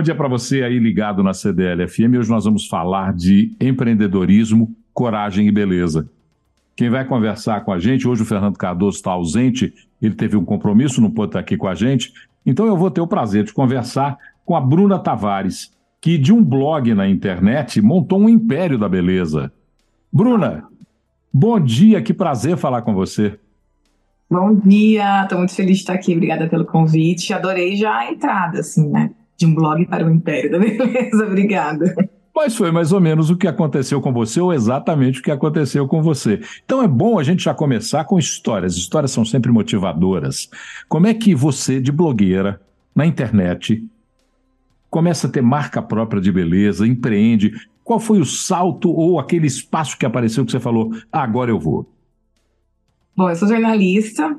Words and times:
Bom 0.00 0.02
dia 0.02 0.14
para 0.14 0.28
você 0.28 0.62
aí 0.62 0.78
ligado 0.78 1.22
na 1.22 1.34
CDL 1.34 1.86
FM. 1.86 2.16
Hoje 2.18 2.30
nós 2.30 2.46
vamos 2.46 2.66
falar 2.66 3.12
de 3.12 3.54
empreendedorismo, 3.60 4.74
coragem 4.94 5.46
e 5.46 5.52
beleza. 5.52 6.08
Quem 6.74 6.88
vai 6.88 7.04
conversar 7.04 7.60
com 7.66 7.70
a 7.70 7.78
gente, 7.78 8.08
hoje 8.08 8.22
o 8.22 8.24
Fernando 8.24 8.56
Cardoso 8.56 8.96
está 8.96 9.10
ausente, 9.10 9.74
ele 10.00 10.14
teve 10.14 10.38
um 10.38 10.44
compromisso, 10.46 11.02
não 11.02 11.10
pôde 11.10 11.28
estar 11.28 11.40
aqui 11.40 11.54
com 11.54 11.68
a 11.68 11.74
gente. 11.74 12.14
Então 12.46 12.64
eu 12.64 12.78
vou 12.78 12.90
ter 12.90 13.02
o 13.02 13.06
prazer 13.06 13.44
de 13.44 13.52
conversar 13.52 14.16
com 14.42 14.56
a 14.56 14.60
Bruna 14.62 14.98
Tavares, 14.98 15.70
que 16.00 16.16
de 16.16 16.32
um 16.32 16.42
blog 16.42 16.94
na 16.94 17.06
internet 17.06 17.82
montou 17.82 18.20
um 18.20 18.28
império 18.30 18.78
da 18.78 18.88
beleza. 18.88 19.52
Bruna, 20.10 20.64
bom 21.30 21.60
dia, 21.60 22.00
que 22.00 22.14
prazer 22.14 22.56
falar 22.56 22.80
com 22.80 22.94
você. 22.94 23.38
Bom 24.30 24.54
dia, 24.54 25.24
estou 25.24 25.36
muito 25.36 25.54
feliz 25.54 25.76
de 25.76 25.82
estar 25.82 25.92
aqui, 25.92 26.14
obrigada 26.14 26.48
pelo 26.48 26.64
convite. 26.64 27.34
Adorei 27.34 27.76
já 27.76 27.98
a 27.98 28.10
entrada, 28.10 28.60
assim, 28.60 28.88
né? 28.88 29.10
De 29.40 29.46
um 29.46 29.54
blog 29.54 29.86
para 29.86 30.06
o 30.06 30.10
Império 30.10 30.50
da 30.50 30.58
Beleza, 30.60 31.24
obrigada. 31.24 31.94
Mas 32.36 32.54
foi 32.54 32.70
mais 32.70 32.92
ou 32.92 33.00
menos 33.00 33.30
o 33.30 33.36
que 33.36 33.48
aconteceu 33.48 33.98
com 34.02 34.12
você, 34.12 34.38
ou 34.38 34.52
exatamente 34.52 35.20
o 35.20 35.22
que 35.22 35.30
aconteceu 35.30 35.88
com 35.88 36.02
você. 36.02 36.42
Então 36.62 36.82
é 36.82 36.86
bom 36.86 37.18
a 37.18 37.22
gente 37.22 37.44
já 37.44 37.54
começar 37.54 38.04
com 38.04 38.18
histórias. 38.18 38.76
Histórias 38.76 39.12
são 39.12 39.24
sempre 39.24 39.50
motivadoras. 39.50 40.50
Como 40.88 41.06
é 41.06 41.14
que 41.14 41.34
você, 41.34 41.80
de 41.80 41.90
blogueira, 41.90 42.60
na 42.94 43.06
internet, 43.06 43.82
começa 44.90 45.26
a 45.26 45.30
ter 45.30 45.40
marca 45.40 45.80
própria 45.80 46.20
de 46.20 46.30
beleza, 46.30 46.86
empreende? 46.86 47.52
Qual 47.82 47.98
foi 47.98 48.20
o 48.20 48.26
salto 48.26 48.90
ou 48.90 49.18
aquele 49.18 49.46
espaço 49.46 49.96
que 49.96 50.04
apareceu 50.04 50.44
que 50.44 50.52
você 50.52 50.60
falou, 50.60 50.92
ah, 51.10 51.22
agora 51.22 51.50
eu 51.50 51.58
vou? 51.58 51.90
Bom, 53.16 53.30
eu 53.30 53.36
sou 53.36 53.48
jornalista 53.48 54.36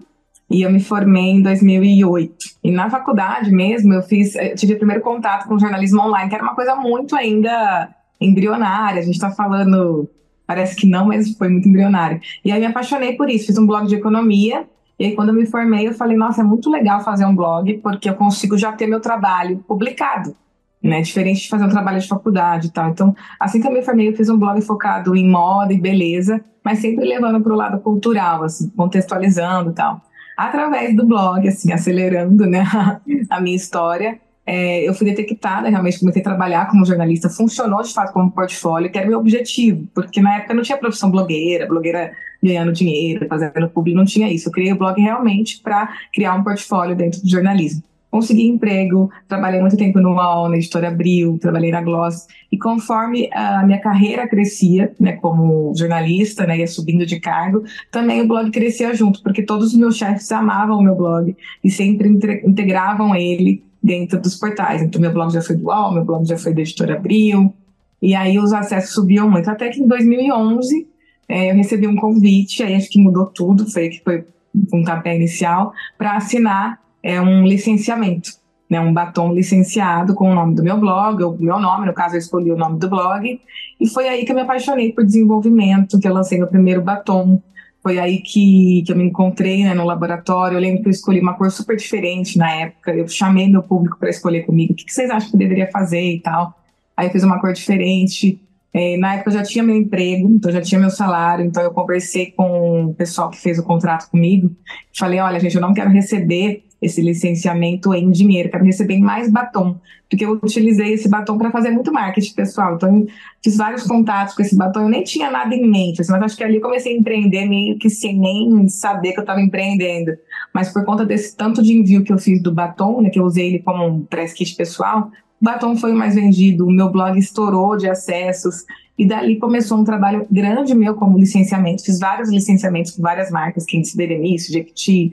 e 0.52 0.61
eu 0.61 0.71
me 0.71 0.80
formei 0.80 1.31
em 1.31 1.41
2008. 1.41 2.35
E 2.63 2.71
na 2.71 2.89
faculdade 2.89 3.49
mesmo, 3.52 3.94
eu 3.94 4.03
fiz, 4.03 4.35
eu 4.35 4.55
tive 4.55 4.73
o 4.73 4.77
primeiro 4.77 5.02
contato 5.02 5.47
com 5.47 5.57
jornalismo 5.57 6.02
online, 6.02 6.30
que 6.30 6.35
era 6.35 6.44
uma 6.44 6.55
coisa 6.55 6.75
muito 6.75 7.16
ainda 7.16 7.89
embrionária. 8.19 8.99
A 8.99 9.03
gente 9.03 9.16
está 9.16 9.31
falando, 9.31 10.09
parece 10.45 10.75
que 10.75 10.85
não, 10.85 11.07
mas 11.07 11.31
foi 11.38 11.47
muito 11.47 11.69
embrionário. 11.69 12.19
E 12.44 12.52
aí 12.52 12.59
me 12.59 12.66
apaixonei 12.66 13.13
por 13.13 13.29
isso, 13.29 13.47
fiz 13.47 13.57
um 13.57 13.66
blog 13.66 13.88
de 13.88 13.95
economia. 13.95 14.67
E 14.99 15.05
aí, 15.05 15.16
quando 15.16 15.29
eu 15.29 15.35
me 15.35 15.47
formei, 15.47 15.88
eu 15.88 15.94
falei, 15.94 16.16
nossa, 16.16 16.41
é 16.41 16.44
muito 16.44 16.69
legal 16.69 17.03
fazer 17.03 17.25
um 17.25 17.35
blog, 17.35 17.77
porque 17.79 18.09
eu 18.09 18.13
consigo 18.13 18.55
já 18.57 18.72
ter 18.72 18.85
meu 18.85 18.99
trabalho 18.99 19.63
publicado 19.67 20.35
né? 20.83 21.02
Diferente 21.02 21.41
de 21.41 21.49
fazer 21.49 21.66
um 21.66 21.69
trabalho 21.69 21.99
de 21.99 22.07
faculdade 22.07 22.67
e 22.67 22.72
tal. 22.72 22.89
Então, 22.89 23.16
assim 23.39 23.61
que 23.61 23.67
eu 23.67 23.72
me 23.72 23.81
formei, 23.83 24.09
eu 24.09 24.16
fiz 24.16 24.29
um 24.29 24.38
blog 24.38 24.59
focado 24.61 25.16
em 25.16 25.29
moda 25.29 25.73
e 25.73 25.79
beleza, 25.79 26.44
mas 26.63 26.79
sempre 26.79 27.05
levando 27.05 27.41
para 27.41 27.53
o 27.53 27.55
lado 27.55 27.79
cultural, 27.81 28.44
assim, 28.44 28.69
contextualizando 28.69 29.72
e 29.72 29.73
tal. 29.73 30.02
Através 30.37 30.95
do 30.95 31.05
blog, 31.05 31.47
assim, 31.47 31.71
acelerando, 31.71 32.45
né, 32.45 32.65
a 33.29 33.41
minha 33.41 33.55
história, 33.55 34.19
é, 34.45 34.88
eu 34.88 34.93
fui 34.93 35.05
detectada, 35.05 35.69
realmente 35.69 35.99
comecei 35.99 36.21
a 36.21 36.25
trabalhar 36.25 36.67
como 36.69 36.85
jornalista, 36.85 37.29
funcionou 37.29 37.81
de 37.83 37.93
fato 37.93 38.11
como 38.11 38.31
portfólio, 38.31 38.91
que 38.91 38.97
era 38.97 39.07
meu 39.07 39.19
objetivo, 39.19 39.88
porque 39.93 40.21
na 40.21 40.38
época 40.38 40.53
não 40.53 40.63
tinha 40.63 40.77
profissão 40.77 41.11
blogueira, 41.11 41.67
blogueira 41.67 42.11
ganhando 42.41 42.71
dinheiro, 42.71 43.27
fazendo 43.27 43.69
público, 43.69 43.97
não 43.97 44.05
tinha 44.05 44.31
isso. 44.31 44.49
Eu 44.49 44.51
criei 44.51 44.73
o 44.73 44.77
blog 44.77 44.99
realmente 44.99 45.61
para 45.61 45.88
criar 46.11 46.33
um 46.33 46.43
portfólio 46.43 46.95
dentro 46.95 47.21
do 47.21 47.29
jornalismo 47.29 47.83
consegui 48.11 48.45
emprego, 48.45 49.09
trabalhei 49.27 49.61
muito 49.61 49.77
tempo 49.77 50.01
no 50.01 50.13
UOL, 50.13 50.49
na 50.49 50.57
Editora 50.57 50.89
Abril, 50.89 51.39
trabalhei 51.39 51.71
na 51.71 51.81
Gloss, 51.81 52.27
e 52.51 52.57
conforme 52.57 53.29
a 53.33 53.65
minha 53.65 53.79
carreira 53.79 54.27
crescia, 54.27 54.93
né, 54.99 55.13
como 55.13 55.73
jornalista, 55.73 56.45
né, 56.45 56.57
ia 56.57 56.67
subindo 56.67 57.05
de 57.05 57.21
cargo, 57.21 57.63
também 57.89 58.21
o 58.21 58.27
blog 58.27 58.51
crescia 58.51 58.93
junto, 58.93 59.23
porque 59.23 59.41
todos 59.41 59.67
os 59.67 59.79
meus 59.79 59.95
chefes 59.95 60.29
amavam 60.31 60.77
o 60.77 60.83
meu 60.83 60.93
blog 60.93 61.35
e 61.63 61.71
sempre 61.71 62.09
integravam 62.09 63.15
ele 63.15 63.63
dentro 63.81 64.21
dos 64.21 64.35
portais. 64.35 64.81
Então, 64.81 65.00
meu 65.00 65.13
blog 65.13 65.31
já 65.31 65.41
foi 65.41 65.55
do 65.55 65.67
UOL, 65.67 65.94
meu 65.94 66.03
blog 66.03 66.25
já 66.25 66.38
foi 66.38 66.53
da 66.53 66.61
Editora 66.61 66.97
Abril, 66.97 67.53
e 68.01 68.13
aí 68.13 68.38
os 68.38 68.51
acessos 68.51 68.94
subiam 68.94 69.29
muito, 69.29 69.50
até 69.50 69.69
que 69.69 69.81
em 69.81 69.88
2011 69.88 70.85
é, 71.29 71.51
eu 71.51 71.55
recebi 71.55 71.88
um 71.88 71.95
convite, 71.95 72.61
aí 72.61 72.75
acho 72.75 72.89
que 72.89 73.00
mudou 73.00 73.27
tudo, 73.27 73.71
foi 73.71 73.88
que 73.88 74.03
foi 74.03 74.25
um 74.73 74.83
capé 74.83 75.16
inicial, 75.16 75.71
para 75.97 76.17
assinar 76.17 76.81
é 77.03 77.22
um 77.22 77.45
licenciamento, 77.45 78.31
né, 78.69 78.79
um 78.79 78.94
batom 78.94 79.34
licenciado 79.34 80.13
com 80.13 80.31
o 80.31 80.35
nome 80.35 80.56
do 80.56 80.63
meu 80.63 80.79
blog, 80.79 81.22
ou 81.23 81.38
meu 81.38 81.59
nome, 81.59 81.85
no 81.85 81.94
caso 81.94 82.16
eu 82.16 82.19
escolhi 82.19 82.51
o 82.51 82.57
nome 82.57 82.79
do 82.79 82.89
blog, 82.89 83.39
e 83.79 83.88
foi 83.89 84.07
aí 84.07 84.25
que 84.25 84.31
eu 84.31 84.35
me 84.35 84.41
apaixonei 84.41 84.94
por 84.94 85.06
desenvolvimento, 85.06 86.00
que 86.00 86.07
eu 86.07 86.13
lancei 86.13 86.38
meu 86.38 86.47
primeiro 86.47 86.81
batom, 86.81 87.41
foi 87.81 87.97
aí 87.97 88.22
que, 88.22 88.84
que 88.85 88.91
eu 88.91 88.95
me 88.95 89.06
encontrei 89.06 89.63
né, 89.63 89.73
no 89.73 89.85
laboratório. 89.85 90.56
Eu 90.56 90.62
lembro 90.62 90.84
que 90.84 90.88
eu 90.88 90.91
escolhi 90.91 91.19
uma 91.19 91.34
cor 91.34 91.50
super 91.50 91.75
diferente 91.75 92.38
na 92.38 92.51
época. 92.51 92.91
Eu 92.91 93.07
chamei 93.07 93.50
meu 93.50 93.63
público 93.63 93.97
para 93.97 94.09
escolher 94.09 94.45
comigo 94.45 94.73
o 94.73 94.75
que, 94.75 94.85
que, 94.85 94.94
vocês 94.94 95.09
acham 95.09 95.29
que 95.29 95.35
eu 95.35 95.39
deveria 95.39 95.69
fazer 95.72 96.00
e 96.00 96.19
tal. 96.19 96.56
Aí 96.95 97.07
eu 97.07 97.12
fiz 97.12 97.23
uma 97.23 97.39
cor 97.39 97.53
diferente. 97.53 98.39
É, 98.72 98.97
na 98.97 99.16
época 99.16 99.31
eu 99.31 99.33
já 99.33 99.44
tinha 99.44 99.63
meu 99.63 99.75
emprego, 99.75 100.29
então 100.29 100.51
já 100.51 100.62
tinha 100.62 100.79
meu 100.79 100.91
salário. 100.91 101.44
Então 101.44 101.63
eu 101.63 101.72
conversei 101.72 102.31
com 102.31 102.85
o 102.85 102.94
pessoal 102.94 103.31
que 103.31 103.41
fez 103.41 103.57
o 103.57 103.63
contrato 103.63 104.12
comigo. 104.12 104.56
Falei: 104.95 105.19
olha, 105.19 105.39
gente, 105.39 105.56
eu 105.56 105.62
não 105.62 105.73
quero 105.73 105.89
receber 105.89 106.63
esse 106.81 107.02
licenciamento 107.02 107.94
em 107.94 108.09
dinheiro, 108.09 108.50
quero 108.50 108.66
receber 108.66 109.00
mais 109.00 109.30
batom, 109.30 109.80
porque 110.09 110.25
eu 110.25 110.31
utilizei 110.31 110.94
esse 110.94 111.08
batom 111.08 111.38
para 111.38 111.52
fazer 111.52 111.69
muito 111.69 111.94
marketing 111.94 112.34
pessoal. 112.34 112.75
Então, 112.75 113.06
fiz 113.44 113.56
vários 113.56 113.84
contatos 113.84 114.34
com 114.34 114.42
esse 114.42 114.58
batom, 114.58 114.81
eu 114.81 114.90
nem 114.90 115.03
tinha 115.03 115.30
nada 115.30 115.53
em 115.53 115.69
mente, 115.69 116.02
assim, 116.02 116.12
mas 116.12 116.24
acho 116.24 116.38
que 116.38 116.44
ali 116.44 116.59
comecei 116.59 116.96
a 116.96 116.97
empreender 116.97 117.46
meio 117.46 117.78
que 117.78 117.90
sem 117.90 118.18
nem 118.18 118.68
saber 118.68 119.14
que 119.14 119.19
eu 119.19 119.24
estava 119.24 119.40
empreendendo. 119.40 120.12
Mas 120.53 120.74
por 120.74 120.84
conta 120.84 121.06
desse 121.06 121.36
tanto 121.38 121.62
de 121.62 121.74
envio 121.74 122.03
que 122.03 122.12
eu 122.12 122.18
fiz 122.18 122.42
do 122.42 122.52
batom, 122.52 123.02
né, 123.02 123.09
que 123.09 123.19
eu 123.19 123.25
usei 123.25 123.48
ele 123.48 123.59
como 123.59 123.86
um 123.86 124.03
press 124.03 124.34
kit 124.34 124.56
pessoal, 124.56 125.12
o 125.40 125.46
batom 125.46 125.75
foi 125.75 125.94
o 125.94 125.98
mais 125.98 126.16
vendido, 126.16 126.66
o 126.66 126.72
meu 126.72 126.92
blog 126.92 127.18
estourou 127.18 127.78
de 127.78 127.88
acessos, 127.88 128.66
e 128.98 129.06
dali 129.06 129.38
começou 129.38 129.80
um 129.80 129.84
trabalho 129.84 130.28
grande 130.30 130.75
meu 130.75 130.94
como 130.94 131.18
licenciamento. 131.18 131.84
Fiz 131.84 132.00
vários 132.00 132.30
licenciamentos 132.30 132.92
com 132.92 133.02
várias 133.02 133.31
marcas, 133.31 133.66
Quintes 133.66 133.96
Berenice, 133.96 134.53
Jequiti, 134.53 135.12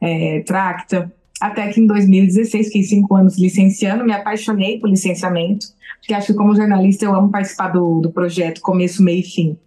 é, 0.00 0.40
Tracta, 0.40 1.12
até 1.40 1.68
que 1.68 1.80
em 1.80 1.86
2016, 1.86 2.66
fiquei 2.66 2.82
cinco 2.82 3.14
anos 3.14 3.38
licenciando, 3.38 4.04
me 4.04 4.12
apaixonei 4.12 4.78
por 4.78 4.88
licenciamento, 4.88 5.66
porque 5.98 6.14
acho 6.14 6.28
que 6.28 6.34
como 6.34 6.54
jornalista 6.54 7.04
eu 7.04 7.14
amo 7.14 7.30
participar 7.30 7.68
do, 7.68 8.00
do 8.00 8.10
projeto 8.10 8.60
começo, 8.60 9.02
meio 9.02 9.20
e 9.20 9.22
fim. 9.22 9.58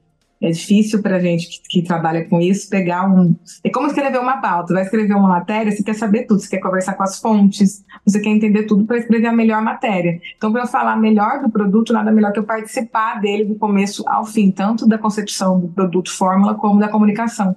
É 0.41 0.51
difícil 0.51 1.01
para 1.01 1.19
gente 1.19 1.49
que, 1.49 1.61
que, 1.67 1.81
trabalha 1.81 2.23
com 2.23 2.39
isso 2.39 2.69
pegar 2.69 3.05
um. 3.05 3.35
É 3.61 3.69
como 3.69 3.87
escrever 3.87 4.19
uma 4.19 4.37
pauta. 4.37 4.73
Vai 4.73 4.83
escrever 4.83 5.13
uma 5.13 5.27
matéria, 5.27 5.69
você 5.69 5.83
quer 5.83 5.95
saber 5.95 6.25
tudo, 6.25 6.39
você 6.39 6.49
quer 6.49 6.59
conversar 6.59 6.93
com 6.93 7.03
as 7.03 7.19
fontes, 7.19 7.83
você 8.05 8.21
quer 8.21 8.29
entender 8.29 8.63
tudo 8.63 8.85
para 8.85 8.97
escrever 8.97 9.27
a 9.27 9.33
melhor 9.33 9.61
matéria. 9.61 10.19
Então, 10.37 10.49
para 10.51 10.61
eu 10.61 10.67
falar 10.67 10.95
melhor 10.95 11.41
do 11.41 11.49
produto, 11.49 11.91
nada 11.91 12.09
melhor 12.09 12.31
que 12.31 12.39
eu 12.39 12.45
participar 12.45 13.19
dele 13.19 13.43
do 13.43 13.55
começo 13.55 14.07
ao 14.07 14.25
fim, 14.25 14.49
tanto 14.49 14.87
da 14.87 14.97
concepção 14.97 15.59
do 15.59 15.67
produto 15.67 16.09
fórmula 16.09 16.55
como 16.55 16.79
da 16.79 16.87
comunicação. 16.87 17.53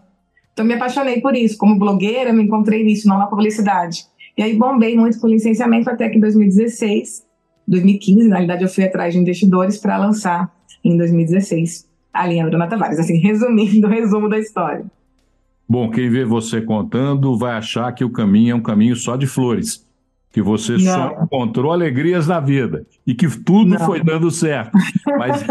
Então, 0.53 0.65
me 0.65 0.75
apaixonei 0.75 1.21
por 1.21 1.35
isso. 1.35 1.57
Como 1.57 1.79
blogueira, 1.79 2.33
me 2.33 2.43
encontrei 2.43 2.85
nisso, 2.85 3.09
não 3.09 3.19
na 3.19 3.27
publicidade. 3.27 4.05
E 4.37 4.43
aí, 4.43 4.57
bombei 4.57 4.97
muito 4.97 5.21
com 5.21 5.27
licenciamento 5.27 5.89
até 5.91 6.09
que 6.09 6.19
em 6.19 6.21
2016, 6.21 7.25
2015, 7.67 8.29
na 8.29 8.37
realidade, 8.37 8.62
eu 8.62 8.69
fui 8.69 8.85
atrás 8.85 9.15
de 9.15 9.21
investidores 9.21 9.79
para 9.79 9.97
lançar 9.97 10.53
em 10.85 10.97
2016 10.97 11.91
a 12.12 12.27
linha 12.27 12.47
Bruna 12.47 12.67
Tavares. 12.67 12.99
Assim, 12.99 13.19
resumindo 13.21 13.87
o 13.87 13.91
resumo 13.91 14.29
da 14.29 14.39
história. 14.39 14.85
Bom, 15.69 15.91
quem 15.91 16.11
vê 16.11 16.25
você 16.25 16.61
contando 16.61 17.37
vai 17.37 17.53
achar 17.53 17.91
que 17.93 18.05
o 18.05 18.11
caminho 18.11 18.53
é 18.53 18.55
um 18.55 18.61
caminho 18.61 18.95
só 18.95 19.17
de 19.17 19.27
flores. 19.27 19.87
Que 20.31 20.43
você 20.43 20.73
não. 20.73 20.81
só 20.81 21.23
encontrou 21.23 21.73
alegrias 21.73 22.27
na 22.27 22.41
vida 22.41 22.87
e 23.07 23.15
que 23.15 23.29
tudo 23.43 23.71
não. 23.71 23.87
foi 23.87 24.03
dando 24.03 24.31
certo. 24.31 24.77
Mas, 25.19 25.45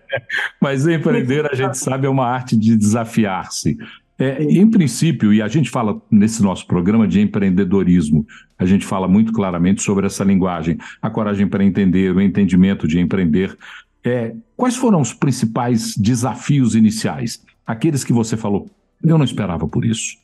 mas 0.60 0.86
empreender, 0.86 1.50
a 1.50 1.54
gente 1.54 1.78
sabe, 1.78 2.06
é 2.06 2.10
uma 2.10 2.26
arte 2.26 2.56
de 2.56 2.76
desafiar-se. 2.76 3.76
É, 4.18 4.42
em 4.42 4.68
princípio, 4.68 5.32
e 5.32 5.40
a 5.40 5.46
gente 5.46 5.70
fala 5.70 6.02
nesse 6.10 6.42
nosso 6.42 6.66
programa 6.66 7.06
de 7.06 7.20
empreendedorismo, 7.20 8.26
a 8.58 8.66
gente 8.66 8.84
fala 8.84 9.06
muito 9.06 9.32
claramente 9.32 9.80
sobre 9.80 10.06
essa 10.06 10.24
linguagem, 10.24 10.76
a 11.00 11.08
coragem 11.08 11.46
para 11.46 11.64
entender, 11.64 12.12
o 12.12 12.20
entendimento 12.20 12.88
de 12.88 12.98
empreender. 12.98 13.56
É, 14.04 14.34
quais 14.56 14.74
foram 14.74 15.00
os 15.00 15.14
principais 15.14 15.96
desafios 15.96 16.74
iniciais? 16.74 17.44
Aqueles 17.64 18.02
que 18.02 18.12
você 18.12 18.36
falou, 18.36 18.68
eu 19.04 19.16
não 19.16 19.24
esperava 19.24 19.68
por 19.68 19.84
isso. 19.84 20.16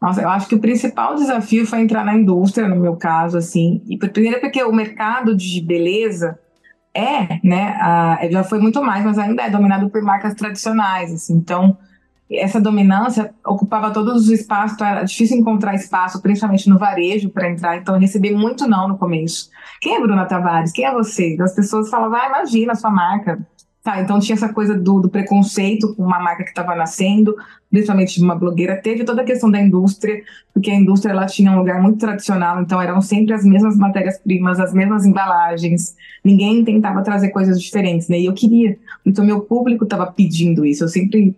Nossa, 0.00 0.20
eu 0.20 0.28
acho 0.28 0.48
que 0.48 0.54
o 0.56 0.60
principal 0.60 1.14
desafio 1.14 1.64
foi 1.64 1.80
entrar 1.80 2.04
na 2.04 2.14
indústria, 2.14 2.68
no 2.68 2.76
meu 2.76 2.96
caso, 2.96 3.38
assim. 3.38 3.80
E 3.88 3.96
primeiro 3.96 4.40
porque 4.40 4.62
o 4.62 4.72
mercado 4.72 5.34
de 5.34 5.62
beleza 5.62 6.38
é, 6.94 7.38
né, 7.42 7.68
a, 7.80 8.18
já 8.30 8.44
foi 8.44 8.58
muito 8.58 8.82
mais, 8.82 9.04
mas 9.04 9.16
ainda 9.16 9.44
é 9.44 9.50
dominado 9.50 9.88
por 9.88 10.02
marcas 10.02 10.34
tradicionais, 10.34 11.12
assim. 11.12 11.34
Então, 11.34 11.78
essa 12.32 12.60
dominância 12.60 13.34
ocupava 13.44 13.90
todos 13.90 14.24
os 14.24 14.30
espaços, 14.30 14.74
então 14.74 14.86
era 14.86 15.04
difícil 15.04 15.38
encontrar 15.38 15.74
espaço, 15.74 16.20
principalmente 16.22 16.68
no 16.68 16.78
varejo, 16.78 17.30
para 17.30 17.50
entrar. 17.50 17.76
Então, 17.76 17.94
eu 17.94 18.00
recebi 18.00 18.32
muito 18.32 18.66
não 18.66 18.88
no 18.88 18.98
começo. 18.98 19.50
Quem 19.80 19.96
é 19.96 20.00
Bruna 20.00 20.24
Tavares? 20.24 20.72
Quem 20.72 20.84
é 20.84 20.92
você? 20.92 21.36
As 21.40 21.54
pessoas 21.54 21.90
falavam, 21.90 22.18
ah, 22.18 22.28
imagina 22.28 22.72
a 22.72 22.76
sua 22.76 22.90
marca. 22.90 23.38
Tá, 23.82 24.00
então 24.00 24.20
tinha 24.20 24.36
essa 24.36 24.48
coisa 24.48 24.78
do, 24.78 25.00
do 25.00 25.10
preconceito 25.10 25.92
com 25.96 26.04
uma 26.04 26.20
marca 26.20 26.44
que 26.44 26.50
estava 26.50 26.72
nascendo, 26.76 27.34
principalmente 27.68 28.14
de 28.14 28.24
uma 28.24 28.36
blogueira. 28.36 28.80
Teve 28.80 29.02
toda 29.02 29.22
a 29.22 29.24
questão 29.24 29.50
da 29.50 29.60
indústria, 29.60 30.22
porque 30.54 30.70
a 30.70 30.74
indústria 30.76 31.10
ela 31.10 31.26
tinha 31.26 31.50
um 31.50 31.58
lugar 31.58 31.82
muito 31.82 31.98
tradicional, 31.98 32.62
então 32.62 32.80
eram 32.80 33.00
sempre 33.00 33.34
as 33.34 33.44
mesmas 33.44 33.76
matérias-primas, 33.76 34.60
as 34.60 34.72
mesmas 34.72 35.04
embalagens. 35.04 35.96
Ninguém 36.24 36.64
tentava 36.64 37.02
trazer 37.02 37.30
coisas 37.30 37.60
diferentes, 37.60 38.06
né? 38.06 38.20
E 38.20 38.26
eu 38.26 38.32
queria. 38.32 38.78
Então 39.04 39.24
meu 39.24 39.40
público 39.40 39.82
estava 39.82 40.06
pedindo 40.06 40.64
isso. 40.64 40.84
Eu 40.84 40.88
sempre 40.88 41.36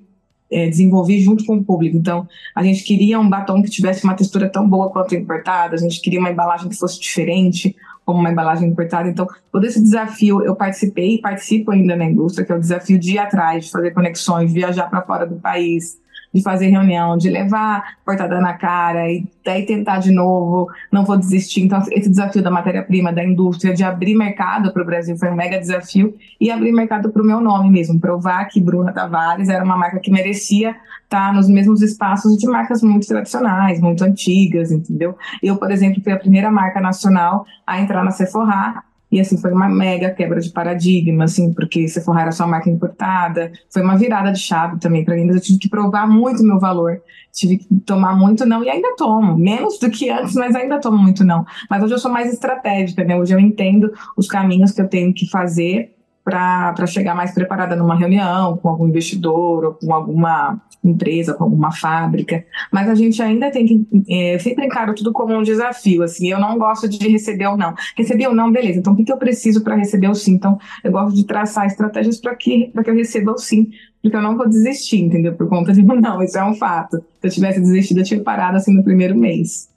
é, 0.50 0.68
desenvolvi 0.68 1.20
junto 1.20 1.44
com 1.44 1.56
o 1.56 1.64
público. 1.64 1.96
Então, 1.96 2.28
a 2.54 2.62
gente 2.62 2.82
queria 2.84 3.18
um 3.18 3.28
batom 3.28 3.62
que 3.62 3.70
tivesse 3.70 4.04
uma 4.04 4.14
textura 4.14 4.48
tão 4.48 4.68
boa 4.68 4.90
quanto 4.90 5.14
importada, 5.14 5.74
a 5.74 5.78
gente 5.78 6.00
queria 6.00 6.20
uma 6.20 6.30
embalagem 6.30 6.68
que 6.68 6.76
fosse 6.76 7.00
diferente, 7.00 7.74
como 8.04 8.20
uma 8.20 8.30
embalagem 8.30 8.68
importada. 8.68 9.08
Então, 9.08 9.26
todo 9.50 9.64
esse 9.64 9.82
desafio 9.82 10.44
eu 10.44 10.54
participei 10.54 11.14
e 11.14 11.20
participo 11.20 11.70
ainda 11.70 11.96
na 11.96 12.04
indústria, 12.04 12.44
que 12.44 12.52
é 12.52 12.54
o 12.54 12.60
desafio 12.60 12.98
de 12.98 13.12
ir 13.12 13.18
atrás, 13.18 13.66
de 13.66 13.70
fazer 13.70 13.90
conexões, 13.92 14.52
viajar 14.52 14.88
para 14.88 15.02
fora 15.02 15.26
do 15.26 15.36
país, 15.36 15.98
de 16.34 16.42
fazer 16.42 16.68
reunião, 16.68 17.16
de 17.16 17.30
levar 17.30 17.96
portada 18.04 18.40
na 18.40 18.54
cara 18.54 19.10
e 19.10 19.24
daí 19.44 19.64
tentar 19.64 19.98
de 19.98 20.10
novo, 20.10 20.68
não 20.90 21.04
vou 21.04 21.16
desistir. 21.16 21.62
Então, 21.62 21.80
esse 21.92 22.08
desafio 22.08 22.42
da 22.42 22.50
matéria-prima, 22.50 23.12
da 23.12 23.24
indústria, 23.24 23.72
de 23.72 23.84
abrir 23.84 24.14
mercado 24.14 24.72
para 24.72 24.82
o 24.82 24.86
Brasil 24.86 25.16
foi 25.16 25.30
um 25.30 25.34
mega 25.34 25.58
desafio 25.58 26.14
e 26.40 26.50
abrir 26.50 26.72
mercado 26.72 27.10
para 27.10 27.22
o 27.22 27.24
meu 27.24 27.40
nome 27.40 27.70
mesmo, 27.70 28.00
provar 28.00 28.46
que 28.46 28.60
Bruna 28.60 28.92
Tavares 28.92 29.48
era 29.48 29.64
uma 29.64 29.76
marca 29.76 30.00
que 30.00 30.10
merecia 30.10 30.74
estar 31.04 31.32
nos 31.32 31.48
mesmos 31.48 31.80
espaços 31.80 32.36
de 32.36 32.46
marcas 32.46 32.82
muito 32.82 33.06
tradicionais, 33.06 33.80
muito 33.80 34.02
antigas, 34.02 34.72
entendeu? 34.72 35.16
Eu, 35.42 35.56
por 35.56 35.70
exemplo, 35.70 36.02
fui 36.02 36.12
a 36.12 36.18
primeira 36.18 36.50
marca 36.50 36.80
nacional 36.80 37.46
a 37.66 37.80
entrar 37.80 38.02
na 38.02 38.10
Sephora 38.10 38.82
e 39.14 39.20
assim, 39.20 39.38
foi 39.38 39.52
uma 39.52 39.68
mega 39.68 40.10
quebra 40.10 40.40
de 40.40 40.50
paradigma, 40.50 41.22
assim, 41.22 41.54
porque 41.54 41.86
Sephora 41.86 42.22
era 42.22 42.32
só 42.32 42.48
marca 42.48 42.68
importada. 42.68 43.52
Foi 43.70 43.80
uma 43.80 43.96
virada 43.96 44.32
de 44.32 44.40
chave 44.40 44.80
também 44.80 45.04
para 45.04 45.14
mim, 45.14 45.26
mas 45.26 45.36
eu 45.36 45.40
tive 45.40 45.58
que 45.60 45.68
provar 45.68 46.04
muito 46.04 46.42
meu 46.42 46.58
valor. 46.58 47.00
Tive 47.32 47.58
que 47.58 47.74
tomar 47.86 48.16
muito 48.16 48.44
não, 48.44 48.64
e 48.64 48.68
ainda 48.68 48.96
tomo. 48.96 49.38
Menos 49.38 49.78
do 49.78 49.88
que 49.88 50.10
antes, 50.10 50.34
mas 50.34 50.56
ainda 50.56 50.80
tomo 50.80 50.98
muito 50.98 51.22
não. 51.24 51.46
Mas 51.70 51.80
hoje 51.84 51.94
eu 51.94 51.98
sou 51.98 52.10
mais 52.10 52.32
estratégica, 52.32 53.04
né? 53.04 53.16
Hoje 53.16 53.32
eu 53.32 53.38
entendo 53.38 53.92
os 54.16 54.26
caminhos 54.26 54.72
que 54.72 54.82
eu 54.82 54.88
tenho 54.88 55.14
que 55.14 55.30
fazer 55.30 55.93
para 56.24 56.86
chegar 56.86 57.14
mais 57.14 57.32
preparada 57.34 57.76
numa 57.76 57.94
reunião 57.94 58.56
com 58.56 58.68
algum 58.68 58.88
investidor 58.88 59.64
ou 59.64 59.74
com 59.74 59.92
alguma 59.92 60.58
empresa, 60.82 61.34
com 61.34 61.44
alguma 61.44 61.70
fábrica. 61.70 62.44
Mas 62.72 62.88
a 62.88 62.94
gente 62.94 63.22
ainda 63.22 63.50
tem 63.50 63.66
que 63.66 63.86
é, 64.08 64.38
sempre 64.38 64.64
encaro 64.64 64.94
tudo 64.94 65.12
como 65.12 65.34
um 65.34 65.42
desafio. 65.42 66.02
Assim, 66.02 66.30
eu 66.30 66.38
não 66.38 66.58
gosto 66.58 66.88
de 66.88 67.08
receber 67.08 67.46
ou 67.46 67.56
não. 67.56 67.74
Receber 67.96 68.26
ou 68.26 68.34
não, 68.34 68.50
beleza. 68.50 68.78
Então, 68.78 68.94
o 68.94 68.96
que, 68.96 69.04
que 69.04 69.12
eu 69.12 69.18
preciso 69.18 69.62
para 69.62 69.76
receber 69.76 70.08
o 70.08 70.14
sim? 70.14 70.32
Então, 70.32 70.58
eu 70.82 70.90
gosto 70.90 71.14
de 71.14 71.24
traçar 71.24 71.66
estratégias 71.66 72.18
para 72.18 72.34
que, 72.34 72.72
que 72.72 72.90
eu 72.90 72.94
receba 72.94 73.32
o 73.32 73.38
sim. 73.38 73.70
Porque 74.02 74.16
eu 74.16 74.22
não 74.22 74.36
vou 74.36 74.48
desistir, 74.48 75.02
entendeu? 75.02 75.34
Por 75.34 75.48
conta 75.48 75.72
de 75.72 75.82
não, 75.82 76.22
isso 76.22 76.38
é 76.38 76.44
um 76.44 76.54
fato. 76.54 76.98
Se 77.20 77.26
eu 77.26 77.30
tivesse 77.30 77.60
desistido, 77.60 78.00
eu 78.00 78.04
tinha 78.04 78.22
parado 78.22 78.56
assim 78.56 78.74
no 78.74 78.82
primeiro 78.82 79.16
mês. 79.16 79.68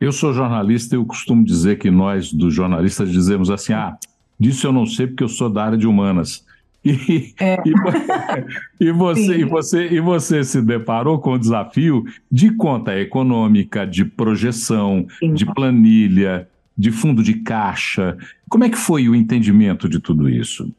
Eu 0.00 0.12
sou 0.12 0.32
jornalista 0.32 0.94
e 0.94 0.98
eu 0.98 1.04
costumo 1.04 1.44
dizer 1.44 1.78
que 1.78 1.90
nós, 1.90 2.32
dos 2.32 2.52
jornalistas, 2.52 3.10
dizemos 3.10 3.50
assim: 3.50 3.72
ah, 3.72 3.96
Disso 4.38 4.66
eu 4.66 4.72
não 4.72 4.86
sei 4.86 5.06
porque 5.06 5.24
eu 5.24 5.28
sou 5.28 5.48
da 5.48 5.64
área 5.64 5.78
de 5.78 5.86
humanas. 5.86 6.44
E, 6.84 7.34
é. 7.40 7.56
e, 7.66 7.72
e, 8.88 8.92
você, 8.92 9.38
e, 9.38 9.44
você, 9.44 9.86
e 9.88 10.00
você 10.00 10.44
se 10.44 10.62
deparou 10.62 11.18
com 11.18 11.32
o 11.32 11.38
desafio 11.38 12.04
de 12.30 12.52
conta 12.52 12.96
econômica, 12.98 13.84
de 13.84 14.04
projeção, 14.04 15.06
Sim. 15.18 15.34
de 15.34 15.44
planilha, 15.46 16.48
de 16.78 16.92
fundo 16.92 17.22
de 17.22 17.34
caixa. 17.34 18.16
Como 18.48 18.64
é 18.64 18.70
que 18.70 18.78
foi 18.78 19.08
o 19.08 19.14
entendimento 19.14 19.88
de 19.88 19.98
tudo 19.98 20.28
isso? 20.28 20.70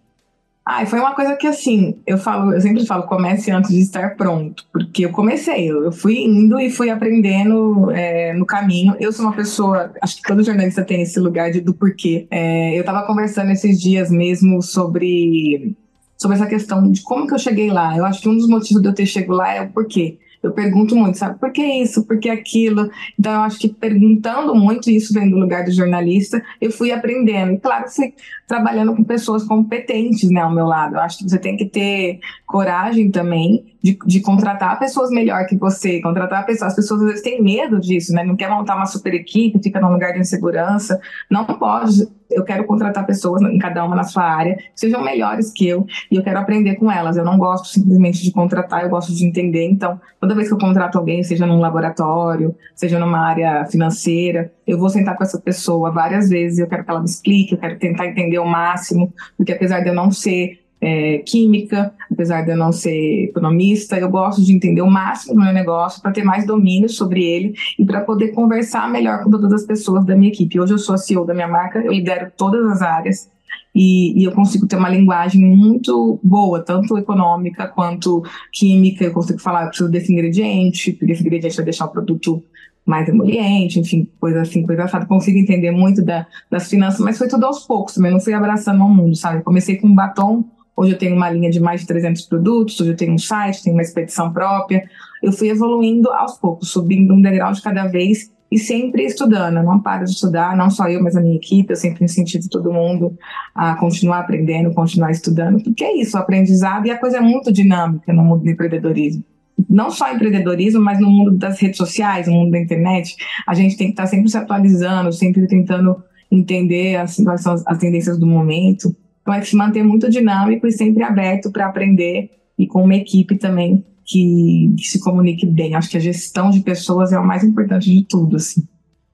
Ah, 0.69 0.85
foi 0.85 0.99
uma 0.99 1.15
coisa 1.15 1.33
que 1.37 1.47
assim, 1.47 1.97
eu 2.05 2.17
falo, 2.17 2.53
eu 2.53 2.59
sempre 2.59 2.85
falo, 2.85 3.03
comece 3.03 3.49
antes 3.49 3.71
de 3.71 3.79
estar 3.79 4.17
pronto, 4.17 4.65
porque 4.73 5.05
eu 5.05 5.11
comecei, 5.11 5.71
eu, 5.71 5.93
fui 5.93 6.17
indo 6.17 6.59
e 6.59 6.69
fui 6.69 6.89
aprendendo 6.89 7.89
é, 7.91 8.33
no 8.33 8.45
caminho. 8.45 8.93
Eu 8.99 9.13
sou 9.13 9.25
uma 9.25 9.33
pessoa, 9.33 9.93
acho 10.01 10.17
que 10.17 10.23
todo 10.23 10.43
jornalista 10.43 10.83
tem 10.83 11.01
esse 11.01 11.21
lugar 11.21 11.51
de, 11.51 11.61
do 11.61 11.73
porquê. 11.73 12.27
É, 12.29 12.75
eu 12.75 12.81
estava 12.81 13.07
conversando 13.07 13.49
esses 13.49 13.79
dias 13.79 14.11
mesmo 14.11 14.61
sobre 14.61 15.73
sobre 16.17 16.35
essa 16.35 16.47
questão 16.47 16.91
de 16.91 17.01
como 17.01 17.27
que 17.27 17.33
eu 17.33 17.39
cheguei 17.39 17.71
lá. 17.71 17.95
Eu 17.95 18.03
acho 18.03 18.19
que 18.19 18.27
um 18.27 18.35
dos 18.35 18.49
motivos 18.49 18.81
de 18.81 18.89
eu 18.89 18.93
ter 18.93 19.05
chegado 19.05 19.37
lá 19.37 19.53
é 19.53 19.61
o 19.61 19.69
porquê. 19.69 20.19
Eu 20.47 20.53
pergunto 20.53 20.95
muito, 20.95 21.17
sabe, 21.17 21.39
por 21.39 21.51
que 21.51 21.63
isso, 21.63 22.05
por 22.05 22.19
que 22.19 22.29
aquilo? 22.29 22.89
Então, 23.19 23.33
eu 23.33 23.39
acho 23.41 23.59
que 23.59 23.69
perguntando 23.69 24.55
muito 24.55 24.89
isso 24.89 25.13
dentro 25.13 25.31
do 25.31 25.39
lugar 25.39 25.65
do 25.65 25.71
jornalista, 25.71 26.41
eu 26.59 26.71
fui 26.71 26.91
aprendendo. 26.91 27.59
Claro, 27.59 27.89
fui 27.89 28.13
trabalhando 28.47 28.95
com 28.95 29.03
pessoas 29.03 29.43
competentes 29.43 30.29
né, 30.29 30.41
ao 30.41 30.53
meu 30.53 30.65
lado. 30.65 30.95
Eu 30.95 31.01
acho 31.01 31.19
que 31.19 31.29
você 31.29 31.37
tem 31.37 31.57
que 31.57 31.65
ter 31.65 32.19
coragem 32.45 33.11
também 33.11 33.76
de, 33.83 33.97
de 34.05 34.21
contratar 34.21 34.79
pessoas 34.79 35.09
melhor 35.09 35.45
que 35.45 35.55
você, 35.55 36.01
contratar 36.01 36.45
pessoas. 36.45 36.71
As 36.71 36.75
pessoas 36.75 37.01
às 37.01 37.07
vezes 37.07 37.23
têm 37.23 37.41
medo 37.41 37.79
disso, 37.79 38.13
né? 38.13 38.23
Não 38.23 38.35
quer 38.35 38.49
montar 38.49 38.75
uma 38.75 38.85
super 38.85 39.13
equipe, 39.13 39.61
fica 39.61 39.79
num 39.79 39.91
lugar 39.91 40.13
de 40.13 40.19
insegurança. 40.19 40.99
Não 41.29 41.45
pode. 41.45 42.07
Eu 42.29 42.43
quero 42.43 42.65
contratar 42.65 43.05
pessoas, 43.05 43.41
em 43.41 43.57
cada 43.57 43.85
uma 43.85 43.95
na 43.95 44.03
sua 44.03 44.23
área, 44.23 44.57
sejam 44.75 45.01
melhores 45.01 45.49
que 45.49 45.65
eu, 45.65 45.87
e 46.11 46.17
eu 46.17 46.23
quero 46.23 46.37
aprender 46.37 46.75
com 46.75 46.91
elas. 46.91 47.15
Eu 47.15 47.23
não 47.23 47.37
gosto 47.37 47.67
simplesmente 47.67 48.21
de 48.21 48.31
contratar, 48.31 48.83
eu 48.83 48.89
gosto 48.89 49.15
de 49.15 49.25
entender. 49.25 49.65
Então, 49.65 49.99
toda 50.19 50.35
vez 50.35 50.49
que 50.49 50.53
eu 50.53 50.57
contrato 50.57 50.97
alguém, 50.97 51.23
seja 51.23 51.45
num 51.45 51.59
laboratório, 51.59 52.53
seja 52.75 52.99
numa 52.99 53.19
área 53.19 53.65
financeira, 53.65 54.51
eu 54.65 54.77
vou 54.77 54.89
sentar 54.89 55.15
com 55.15 55.23
essa 55.23 55.39
pessoa 55.39 55.89
várias 55.89 56.27
vezes, 56.27 56.59
eu 56.59 56.67
quero 56.67 56.83
que 56.83 56.91
ela 56.91 56.99
me 56.99 57.05
explique, 57.05 57.53
eu 57.53 57.57
quero 57.57 57.79
tentar 57.79 58.07
entender 58.07 58.39
o 58.39 58.45
máximo, 58.45 59.13
porque 59.37 59.53
apesar 59.53 59.79
de 59.79 59.87
eu 59.87 59.93
não 59.93 60.11
ser 60.11 60.59
é, 60.79 61.19
química, 61.19 61.93
apesar 62.11 62.43
de 62.43 62.51
eu 62.51 62.57
não 62.57 62.71
ser 62.71 63.25
economista, 63.25 63.97
eu 63.97 64.09
gosto 64.09 64.43
de 64.43 64.53
entender 64.53 64.81
o 64.81 64.89
máximo 64.89 65.35
do 65.35 65.41
meu 65.41 65.53
negócio 65.53 66.01
para 66.01 66.11
ter 66.11 66.23
mais 66.23 66.45
domínio 66.45 66.87
sobre 66.89 67.23
ele 67.23 67.53
e 67.77 67.85
para 67.85 68.01
poder 68.01 68.29
conversar 68.29 68.89
melhor 68.89 69.23
com 69.23 69.31
todas 69.31 69.51
as 69.53 69.63
pessoas 69.63 70.05
da 70.05 70.15
minha 70.15 70.31
equipe. 70.31 70.59
Hoje 70.59 70.73
eu 70.73 70.77
sou 70.77 70.95
a 70.95 70.97
CEO 70.97 71.25
da 71.25 71.33
minha 71.33 71.47
marca, 71.47 71.79
eu 71.79 71.91
lidero 71.91 72.31
todas 72.37 72.65
as 72.71 72.81
áreas 72.81 73.29
e, 73.73 74.19
e, 74.19 74.23
eu 74.23 74.31
consigo 74.31 74.65
ter 74.65 74.75
uma 74.75 74.89
linguagem 74.89 75.39
muito 75.39 76.19
boa, 76.23 76.63
tanto 76.63 76.97
econômica 76.97 77.67
quanto 77.67 78.23
química. 78.51 79.03
Eu 79.05 79.13
consigo 79.13 79.39
falar, 79.39 79.63
eu 79.63 79.67
preciso 79.67 79.91
desse 79.91 80.11
ingrediente, 80.11 80.93
porque 80.93 81.11
esse 81.11 81.21
ingrediente 81.21 81.55
vai 81.55 81.65
deixar 81.65 81.85
o 81.85 81.89
produto 81.89 82.43
mais 82.83 83.07
emoliente, 83.07 83.79
enfim, 83.79 84.09
coisa 84.19 84.41
assim, 84.41 84.65
coisa 84.65 84.85
assada. 84.85 85.05
Consigo 85.05 85.37
entender 85.37 85.69
muito 85.69 86.03
da, 86.03 86.25
das 86.49 86.69
finanças, 86.69 87.01
mas 87.01 87.17
foi 87.19 87.27
tudo 87.27 87.45
aos 87.45 87.67
poucos 87.67 87.93
também, 87.93 88.11
não 88.11 88.19
fui 88.19 88.33
abraçando 88.33 88.83
o 88.83 88.89
mundo, 88.89 89.15
sabe? 89.15 89.43
Comecei 89.43 89.75
com 89.75 89.87
um 89.87 89.93
batom, 89.93 90.45
hoje 90.77 90.91
eu 90.91 90.97
tenho 90.97 91.15
uma 91.15 91.29
linha 91.29 91.49
de 91.49 91.59
mais 91.59 91.81
de 91.81 91.87
300 91.87 92.21
produtos, 92.21 92.79
hoje 92.79 92.91
eu 92.91 92.95
tenho 92.95 93.13
um 93.13 93.17
site, 93.17 93.63
tenho 93.63 93.75
uma 93.75 93.81
expedição 93.81 94.31
própria. 94.31 94.87
Eu 95.23 95.33
fui 95.33 95.49
evoluindo 95.49 96.11
aos 96.11 96.37
poucos, 96.37 96.69
subindo 96.69 97.13
um 97.13 97.21
degrau 97.21 97.51
de 97.51 97.61
cada 97.61 97.87
vez 97.87 98.31
e 98.51 98.59
sempre 98.59 99.03
estudando. 99.03 99.57
Eu 99.57 99.63
não 99.63 99.81
paro 99.81 100.05
de 100.05 100.11
estudar, 100.11 100.55
não 100.55 100.69
só 100.69 100.87
eu, 100.87 101.01
mas 101.01 101.15
a 101.15 101.21
minha 101.21 101.35
equipe. 101.35 101.73
Eu 101.73 101.75
sempre 101.75 102.05
incentivo 102.05 102.47
todo 102.47 102.71
mundo 102.71 103.17
a 103.55 103.75
continuar 103.75 104.19
aprendendo, 104.19 104.71
continuar 104.73 105.09
estudando, 105.09 105.61
porque 105.63 105.83
é 105.83 105.97
isso, 105.97 106.15
o 106.15 106.19
aprendizado 106.19 106.85
e 106.85 106.91
a 106.91 106.97
coisa 106.97 107.17
é 107.17 107.21
muito 107.21 107.51
dinâmica 107.51 108.13
no 108.13 108.23
mundo 108.23 108.43
do 108.43 108.49
empreendedorismo 108.49 109.23
não 109.69 109.89
só 109.89 110.13
empreendedorismo, 110.13 110.81
mas 110.81 110.99
no 110.99 111.09
mundo 111.09 111.31
das 111.31 111.59
redes 111.59 111.77
sociais, 111.77 112.27
no 112.27 112.33
mundo 112.33 112.51
da 112.51 112.59
internet, 112.59 113.15
a 113.45 113.53
gente 113.53 113.75
tem 113.75 113.87
que 113.87 113.93
estar 113.93 114.05
sempre 114.05 114.29
se 114.29 114.37
atualizando, 114.37 115.11
sempre 115.11 115.47
tentando 115.47 116.03
entender 116.31 116.95
as, 116.95 117.17
as 117.65 117.77
tendências 117.79 118.19
do 118.19 118.27
momento. 118.27 118.95
É 119.33 119.41
se 119.41 119.55
manter 119.55 119.83
muito 119.83 120.09
dinâmico 120.09 120.67
e 120.67 120.71
sempre 120.71 121.03
aberto 121.03 121.51
para 121.51 121.67
aprender 121.67 122.31
e 122.57 122.65
com 122.65 122.83
uma 122.83 122.95
equipe 122.95 123.35
também 123.37 123.83
que, 124.03 124.73
que, 124.77 124.87
se 124.87 124.99
comunique 124.99 125.45
bem. 125.45 125.75
Acho 125.75 125.89
que 125.89 125.97
a 125.97 126.01
gestão 126.01 126.49
de 126.49 126.61
pessoas 126.61 127.11
é 127.11 127.19
o 127.19 127.25
mais 127.25 127.43
importante 127.43 127.93
de 127.93 128.03
tudo, 128.03 128.37
assim. 128.37 128.67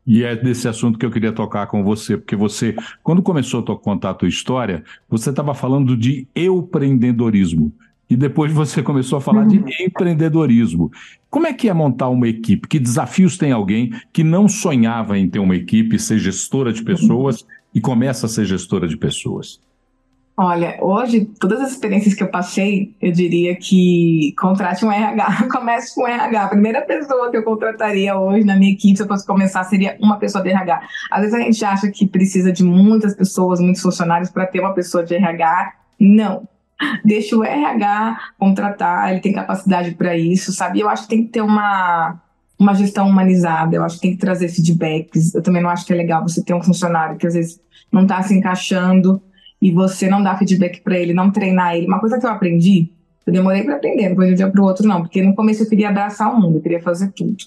E 0.05 0.24
é 0.24 0.36
desse 0.36 0.67
assunto 0.67 1.00
que 1.00 1.05
eu 1.05 1.12
queria 1.12 1.32
tocar 1.32 1.67
com 1.67 1.84
você, 1.84 2.17
porque 2.17 2.36
você, 2.36 2.75
quando 3.01 3.22
começou 3.22 3.62
a 3.62 3.77
contar 3.77 4.12
a 4.12 4.13
tua 4.13 4.27
história, 4.27 4.84
você 5.10 5.29
estava 5.29 5.53
falando 5.53 5.96
de 5.96 6.27
empreendedorismo 6.36 7.72
e 8.10 8.15
depois 8.15 8.51
você 8.51 8.84
começou 8.84 9.17
a 9.17 9.22
falar 9.22 9.46
de 9.46 9.58
uhum. 9.58 9.65
empreendedorismo. 9.79 10.91
Como 11.29 11.48
é 11.48 11.53
que 11.53 11.70
é 11.70 11.74
montar 11.74 12.10
uma 12.10 12.27
equipe? 12.27 12.67
Que 12.67 12.79
desafios 12.79 13.38
tem 13.38 13.51
alguém 13.51 13.91
que 14.12 14.24
não 14.24 14.48
sonhava 14.48 15.17
em 15.17 15.27
ter 15.27 15.39
uma 15.39 15.55
equipe, 15.55 15.98
ser 15.98 16.20
gestora 16.20 16.72
de 16.72 16.84
pessoas 16.84 17.46
e 17.74 17.82
começa 17.82 18.25
a 18.25 18.29
ser 18.29 18.46
gestora 18.46 18.88
de 18.88 18.98
pessoas? 18.98 19.60
Olha, 20.35 20.79
hoje, 20.81 21.25
todas 21.39 21.61
as 21.61 21.71
experiências 21.73 22.15
que 22.15 22.23
eu 22.23 22.27
passei, 22.27 22.95
eu 22.99 23.11
diria 23.11 23.55
que 23.55 24.33
contrate 24.39 24.83
um 24.83 24.91
RH, 24.91 25.47
comece 25.51 25.93
com 25.93 26.03
um 26.03 26.07
RH. 26.07 26.43
A 26.43 26.47
primeira 26.47 26.81
pessoa 26.81 27.29
que 27.29 27.37
eu 27.37 27.43
contrataria 27.43 28.17
hoje 28.17 28.43
na 28.43 28.55
minha 28.55 28.71
equipe, 28.71 28.97
se 28.97 29.03
eu 29.03 29.07
fosse 29.07 29.27
começar, 29.27 29.63
seria 29.65 29.95
uma 30.01 30.17
pessoa 30.17 30.43
de 30.43 30.49
RH. 30.49 30.81
Às 31.11 31.21
vezes 31.21 31.35
a 31.35 31.39
gente 31.39 31.63
acha 31.63 31.91
que 31.91 32.07
precisa 32.07 32.51
de 32.51 32.63
muitas 32.63 33.15
pessoas, 33.15 33.59
muitos 33.59 33.81
funcionários 33.83 34.31
para 34.31 34.47
ter 34.47 34.59
uma 34.59 34.73
pessoa 34.73 35.03
de 35.03 35.13
RH. 35.13 35.73
Não, 35.99 36.47
deixa 37.05 37.37
o 37.37 37.43
RH 37.43 38.17
contratar, 38.39 39.11
ele 39.11 39.21
tem 39.21 39.33
capacidade 39.33 39.91
para 39.91 40.17
isso, 40.17 40.51
sabe? 40.51 40.79
Eu 40.79 40.89
acho 40.89 41.03
que 41.03 41.09
tem 41.09 41.25
que 41.25 41.31
ter 41.31 41.41
uma, 41.41 42.19
uma 42.57 42.73
gestão 42.73 43.07
humanizada, 43.07 43.75
eu 43.75 43.83
acho 43.83 43.97
que 43.97 44.01
tem 44.01 44.11
que 44.13 44.17
trazer 44.17 44.49
feedbacks. 44.49 45.35
Eu 45.35 45.43
também 45.43 45.61
não 45.61 45.69
acho 45.69 45.85
que 45.85 45.93
é 45.93 45.95
legal 45.95 46.23
você 46.23 46.43
ter 46.43 46.55
um 46.55 46.63
funcionário 46.63 47.17
que 47.17 47.27
às 47.27 47.35
vezes 47.35 47.61
não 47.91 48.01
está 48.01 48.19
se 48.23 48.33
encaixando 48.33 49.21
e 49.63 49.72
você 49.72 50.10
não 50.10 50.22
dá 50.22 50.36
feedback 50.36 50.82
para 50.82 51.00
ele, 51.00 51.13
não 51.13 51.32
treinar 51.32 51.74
ele, 51.74 51.88
uma 51.88 52.01
coisa 52.01 52.20
que 52.20 52.25
eu 52.25 52.29
aprendi, 52.29 52.89
eu 53.25 53.32
demorei 53.32 53.63
para 53.63 53.77
aprender, 53.77 54.13
foi 54.13 54.27
de 54.27 54.34
um 54.34 54.36
dia 54.36 54.50
para 54.50 54.62
o 54.62 54.65
outro, 54.65 54.86
não, 54.86 55.01
porque 55.01 55.24
no 55.24 55.34
começo 55.34 55.63
eu 55.63 55.70
queria 55.70 55.88
abraçar 55.88 56.29
o 56.34 56.38
mundo, 56.38 56.58
eu 56.58 56.62
queria 56.62 56.82
fazer 56.82 57.13
tudo. 57.13 57.46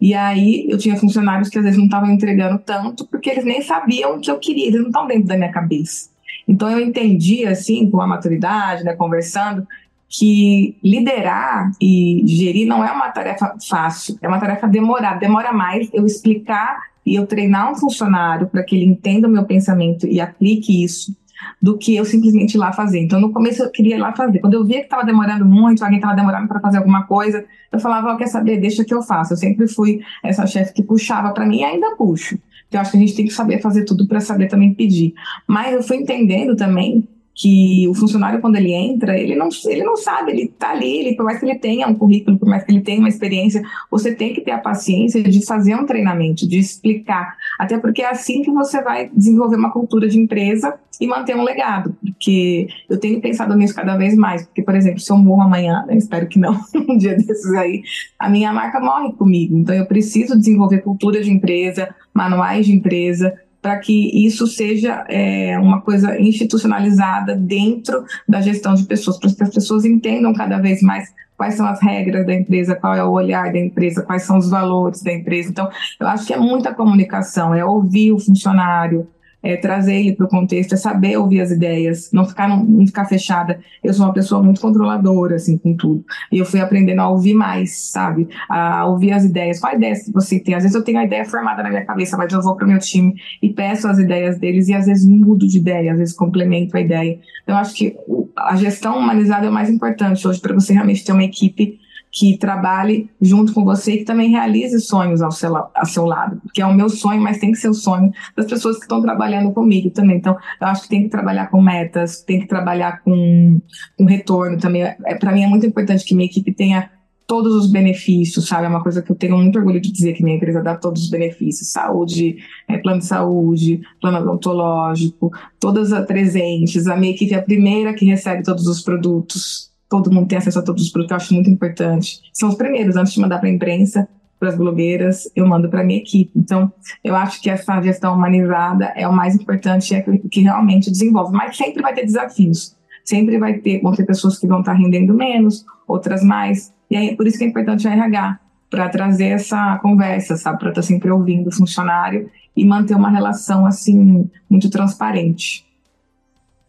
E 0.00 0.14
aí 0.14 0.66
eu 0.70 0.78
tinha 0.78 0.96
funcionários 0.96 1.50
que 1.50 1.58
às 1.58 1.64
vezes 1.64 1.76
não 1.76 1.84
estavam 1.84 2.10
entregando 2.10 2.58
tanto, 2.58 3.06
porque 3.06 3.28
eles 3.28 3.44
nem 3.44 3.60
sabiam 3.60 4.16
o 4.16 4.20
que 4.20 4.30
eu 4.30 4.38
queria, 4.38 4.68
eles 4.68 4.80
não 4.80 4.86
estão 4.86 5.06
dentro 5.06 5.26
da 5.26 5.36
minha 5.36 5.52
cabeça. 5.52 6.08
Então 6.48 6.70
eu 6.70 6.80
entendi, 6.80 7.44
assim, 7.44 7.90
com 7.90 8.00
a 8.00 8.06
maturidade, 8.06 8.82
né, 8.82 8.96
conversando, 8.96 9.68
que 10.08 10.74
liderar 10.82 11.70
e 11.78 12.22
gerir 12.24 12.66
não 12.66 12.82
é 12.82 12.90
uma 12.90 13.10
tarefa 13.10 13.56
fácil, 13.68 14.16
é 14.22 14.26
uma 14.26 14.40
tarefa 14.40 14.66
demorada. 14.66 15.20
Demora 15.20 15.52
mais 15.52 15.90
eu 15.92 16.06
explicar 16.06 16.80
e 17.04 17.14
eu 17.14 17.26
treinar 17.26 17.70
um 17.70 17.74
funcionário 17.74 18.46
para 18.46 18.62
que 18.62 18.74
ele 18.74 18.86
entenda 18.86 19.28
o 19.28 19.30
meu 19.30 19.44
pensamento 19.44 20.06
e 20.06 20.18
aplique 20.18 20.82
isso 20.82 21.14
do 21.60 21.78
que 21.78 21.94
eu 21.94 22.04
simplesmente 22.04 22.54
ir 22.54 22.58
lá 22.58 22.72
fazer. 22.72 23.00
Então, 23.00 23.20
no 23.20 23.32
começo 23.32 23.62
eu 23.62 23.70
queria 23.70 23.96
ir 23.96 23.98
lá 23.98 24.12
fazer. 24.12 24.40
Quando 24.40 24.54
eu 24.54 24.64
via 24.64 24.78
que 24.78 24.84
estava 24.84 25.04
demorando 25.04 25.44
muito, 25.44 25.82
alguém 25.82 25.98
estava 25.98 26.16
demorando 26.16 26.48
para 26.48 26.60
fazer 26.60 26.78
alguma 26.78 27.04
coisa, 27.04 27.44
eu 27.70 27.80
falava, 27.80 28.12
oh, 28.12 28.16
quer 28.16 28.26
saber, 28.26 28.60
deixa 28.60 28.84
que 28.84 28.94
eu 28.94 29.02
faço. 29.02 29.32
Eu 29.32 29.36
sempre 29.36 29.68
fui 29.68 30.00
essa 30.22 30.46
chefe 30.46 30.72
que 30.72 30.82
puxava 30.82 31.32
para 31.32 31.46
mim 31.46 31.60
e 31.60 31.64
ainda 31.64 31.96
puxo. 31.96 32.38
Eu 32.70 32.80
acho 32.80 32.90
que 32.90 32.96
a 32.96 33.00
gente 33.00 33.14
tem 33.14 33.26
que 33.26 33.32
saber 33.32 33.60
fazer 33.60 33.84
tudo 33.84 34.06
para 34.06 34.20
saber 34.20 34.48
também 34.48 34.74
pedir. 34.74 35.14
Mas 35.46 35.74
eu 35.74 35.82
fui 35.82 35.98
entendendo 35.98 36.56
também 36.56 37.06
que 37.34 37.88
o 37.88 37.94
funcionário, 37.94 38.40
quando 38.40 38.56
ele 38.56 38.72
entra, 38.72 39.18
ele 39.18 39.34
não, 39.34 39.48
ele 39.66 39.82
não 39.82 39.96
sabe, 39.96 40.32
ele 40.32 40.42
está 40.42 40.70
ali, 40.70 40.98
ele, 40.98 41.16
por 41.16 41.24
mais 41.24 41.38
que 41.38 41.46
ele 41.46 41.58
tenha 41.58 41.88
um 41.88 41.94
currículo, 41.94 42.38
por 42.38 42.48
mais 42.48 42.64
que 42.64 42.72
ele 42.72 42.82
tenha 42.82 42.98
uma 42.98 43.08
experiência, 43.08 43.62
você 43.90 44.14
tem 44.14 44.34
que 44.34 44.40
ter 44.40 44.50
a 44.50 44.58
paciência 44.58 45.22
de 45.22 45.44
fazer 45.44 45.74
um 45.74 45.86
treinamento, 45.86 46.46
de 46.46 46.58
explicar. 46.58 47.36
Até 47.58 47.78
porque 47.78 48.02
é 48.02 48.10
assim 48.10 48.42
que 48.42 48.50
você 48.50 48.82
vai 48.82 49.08
desenvolver 49.08 49.56
uma 49.56 49.72
cultura 49.72 50.08
de 50.08 50.18
empresa 50.18 50.78
e 51.00 51.06
manter 51.06 51.34
um 51.34 51.42
legado. 51.42 51.96
Porque 52.00 52.68
eu 52.88 52.98
tenho 52.98 53.20
pensado 53.20 53.56
nisso 53.56 53.74
cada 53.74 53.96
vez 53.96 54.14
mais. 54.14 54.44
Porque, 54.44 54.62
por 54.62 54.74
exemplo, 54.74 55.00
se 55.00 55.10
eu 55.10 55.16
morro 55.16 55.42
amanhã, 55.42 55.84
né, 55.86 55.96
espero 55.96 56.28
que 56.28 56.38
não, 56.38 56.52
um 56.88 56.96
dia 56.96 57.16
desses 57.16 57.52
aí, 57.54 57.82
a 58.18 58.28
minha 58.28 58.52
marca 58.52 58.78
morre 58.78 59.12
comigo. 59.14 59.56
Então 59.56 59.74
eu 59.74 59.86
preciso 59.86 60.38
desenvolver 60.38 60.82
cultura 60.82 61.22
de 61.22 61.30
empresa, 61.30 61.94
manuais 62.14 62.66
de 62.66 62.72
empresa, 62.72 63.34
para 63.62 63.78
que 63.78 64.26
isso 64.26 64.46
seja 64.48 65.04
é, 65.08 65.56
uma 65.56 65.80
coisa 65.80 66.20
institucionalizada 66.20 67.36
dentro 67.36 68.04
da 68.28 68.40
gestão 68.40 68.74
de 68.74 68.84
pessoas, 68.84 69.18
para 69.18 69.30
que 69.32 69.42
as 69.44 69.50
pessoas 69.50 69.84
entendam 69.84 70.34
cada 70.34 70.58
vez 70.58 70.82
mais 70.82 71.14
quais 71.36 71.54
são 71.54 71.66
as 71.66 71.80
regras 71.80 72.26
da 72.26 72.34
empresa, 72.34 72.74
qual 72.74 72.94
é 72.94 73.04
o 73.04 73.10
olhar 73.10 73.52
da 73.52 73.58
empresa, 73.58 74.02
quais 74.02 74.22
são 74.22 74.36
os 74.36 74.50
valores 74.50 75.02
da 75.02 75.12
empresa. 75.12 75.50
Então, 75.50 75.68
eu 75.98 76.06
acho 76.08 76.26
que 76.26 76.34
é 76.34 76.38
muita 76.38 76.74
comunicação, 76.74 77.54
é 77.54 77.64
ouvir 77.64 78.12
o 78.12 78.18
funcionário, 78.18 79.08
é, 79.42 79.56
trazer 79.56 79.94
ele 79.94 80.12
para 80.12 80.26
o 80.26 80.28
contexto, 80.28 80.74
é 80.74 80.76
saber 80.76 81.16
ouvir 81.16 81.40
as 81.40 81.50
ideias, 81.50 82.10
não 82.12 82.24
ficar, 82.24 82.48
não, 82.48 82.64
não, 82.64 82.86
ficar 82.86 83.04
fechada. 83.06 83.58
Eu 83.82 83.92
sou 83.92 84.06
uma 84.06 84.12
pessoa 84.12 84.42
muito 84.42 84.60
controladora, 84.60 85.36
assim, 85.36 85.58
com 85.58 85.76
tudo. 85.76 86.04
E 86.30 86.38
eu 86.38 86.46
fui 86.46 86.60
aprendendo 86.60 87.00
a 87.00 87.08
ouvir 87.08 87.34
mais, 87.34 87.76
sabe? 87.90 88.28
A 88.48 88.86
ouvir 88.86 89.12
as 89.12 89.24
ideias. 89.24 89.58
Qual 89.58 89.74
ideia 89.74 89.94
você 90.12 90.38
tem? 90.38 90.54
Às 90.54 90.62
vezes 90.62 90.76
eu 90.76 90.84
tenho 90.84 90.98
a 90.98 91.04
ideia 91.04 91.24
formada 91.24 91.62
na 91.62 91.70
minha 91.70 91.84
cabeça, 91.84 92.16
mas 92.16 92.32
eu 92.32 92.40
vou 92.40 92.54
para 92.54 92.64
o 92.64 92.68
meu 92.68 92.78
time 92.78 93.14
e 93.42 93.52
peço 93.52 93.88
as 93.88 93.98
ideias 93.98 94.38
deles 94.38 94.68
e 94.68 94.74
às 94.74 94.86
vezes 94.86 95.06
mudo 95.06 95.46
de 95.46 95.58
ideia, 95.58 95.92
às 95.92 95.98
vezes 95.98 96.14
complemento 96.14 96.76
a 96.76 96.80
ideia. 96.80 97.18
Então, 97.42 97.56
eu 97.56 97.60
acho 97.60 97.74
que 97.74 97.96
a 98.36 98.56
gestão 98.56 98.98
humanizada 98.98 99.46
é 99.46 99.50
o 99.50 99.52
mais 99.52 99.68
importante 99.68 100.26
hoje 100.26 100.40
para 100.40 100.54
você 100.54 100.72
realmente 100.72 101.04
ter 101.04 101.12
uma 101.12 101.24
equipe 101.24 101.81
que 102.12 102.36
trabalhe 102.36 103.10
junto 103.18 103.54
com 103.54 103.64
você 103.64 103.94
e 103.94 103.98
que 103.98 104.04
também 104.04 104.28
realize 104.28 104.78
sonhos 104.80 105.22
ao 105.22 105.32
seu, 105.32 105.56
ao 105.56 105.86
seu 105.86 106.04
lado, 106.04 106.42
que 106.52 106.60
é 106.60 106.66
o 106.66 106.74
meu 106.74 106.90
sonho, 106.90 107.22
mas 107.22 107.38
tem 107.38 107.50
que 107.50 107.58
ser 107.58 107.70
o 107.70 107.74
sonho 107.74 108.12
das 108.36 108.44
pessoas 108.44 108.76
que 108.76 108.82
estão 108.82 109.00
trabalhando 109.00 109.50
comigo 109.52 109.88
também. 109.88 110.18
Então, 110.18 110.36
eu 110.60 110.66
acho 110.66 110.82
que 110.82 110.90
tem 110.90 111.04
que 111.04 111.08
trabalhar 111.08 111.46
com 111.46 111.62
metas, 111.62 112.22
tem 112.22 112.40
que 112.40 112.46
trabalhar 112.46 113.02
com, 113.02 113.58
com 113.96 114.04
retorno 114.04 114.58
também. 114.58 114.82
É, 114.82 115.14
Para 115.14 115.32
mim 115.32 115.42
é 115.42 115.46
muito 115.46 115.64
importante 115.64 116.04
que 116.04 116.14
minha 116.14 116.26
equipe 116.26 116.52
tenha 116.52 116.90
todos 117.26 117.54
os 117.54 117.72
benefícios, 117.72 118.46
sabe? 118.46 118.66
É 118.66 118.68
uma 118.68 118.82
coisa 118.82 119.00
que 119.00 119.10
eu 119.10 119.16
tenho 119.16 119.38
muito 119.38 119.58
orgulho 119.58 119.80
de 119.80 119.90
dizer 119.90 120.12
que 120.12 120.22
minha 120.22 120.36
empresa 120.36 120.62
dá 120.62 120.76
todos 120.76 121.04
os 121.04 121.10
benefícios, 121.10 121.72
saúde, 121.72 122.36
é, 122.68 122.76
plano 122.76 122.98
de 122.98 123.06
saúde, 123.06 123.80
plano 124.02 124.18
odontológico, 124.18 125.30
todas 125.58 125.94
as 125.94 126.04
presentes. 126.04 126.86
A 126.86 126.94
minha 126.94 127.14
equipe 127.14 127.32
é 127.32 127.38
a 127.38 127.42
primeira 127.42 127.94
que 127.94 128.04
recebe 128.04 128.42
todos 128.42 128.66
os 128.66 128.82
produtos 128.82 129.71
todo 129.92 130.10
mundo 130.10 130.26
tem 130.26 130.38
acesso 130.38 130.58
a 130.58 130.62
todos 130.62 130.84
os 130.84 130.88
produtos, 130.88 131.10
eu 131.10 131.16
acho 131.18 131.34
muito 131.34 131.50
importante. 131.50 132.22
São 132.32 132.48
os 132.48 132.54
primeiros, 132.54 132.96
antes 132.96 133.12
de 133.12 133.20
mandar 133.20 133.38
para 133.38 133.48
a 133.50 133.52
imprensa, 133.52 134.08
para 134.40 134.48
as 134.48 134.56
blogueiras, 134.56 135.30
eu 135.36 135.46
mando 135.46 135.68
para 135.68 135.82
a 135.82 135.84
minha 135.84 135.98
equipe. 135.98 136.32
Então, 136.34 136.72
eu 137.04 137.14
acho 137.14 137.42
que 137.42 137.50
essa 137.50 137.78
gestão 137.82 138.14
humanizada 138.14 138.86
é 138.96 139.06
o 139.06 139.12
mais 139.12 139.34
importante, 139.34 139.94
é 139.94 140.00
que 140.00 140.40
realmente 140.40 140.90
desenvolve. 140.90 141.36
Mas 141.36 141.58
sempre 141.58 141.82
vai 141.82 141.92
ter 141.92 142.06
desafios. 142.06 142.74
Sempre 143.04 143.38
vai 143.38 143.58
ter, 143.58 143.82
vão 143.82 143.92
ter 143.92 144.06
pessoas 144.06 144.38
que 144.38 144.46
vão 144.46 144.60
estar 144.60 144.72
rendendo 144.72 145.12
menos, 145.12 145.62
outras 145.86 146.24
mais. 146.24 146.72
E 146.90 146.96
aí, 146.96 147.14
por 147.14 147.26
isso 147.26 147.36
que 147.36 147.44
é 147.44 147.48
importante 147.48 147.86
o 147.86 147.90
RH, 147.90 148.40
para 148.70 148.88
trazer 148.88 149.26
essa 149.26 149.78
conversa, 149.82 150.38
sabe? 150.38 150.58
Para 150.58 150.70
estar 150.70 150.80
tá 150.80 150.86
sempre 150.86 151.10
ouvindo 151.10 151.48
o 151.48 151.54
funcionário 151.54 152.30
e 152.56 152.64
manter 152.64 152.96
uma 152.96 153.10
relação, 153.10 153.66
assim, 153.66 154.26
muito 154.48 154.70
transparente. 154.70 155.66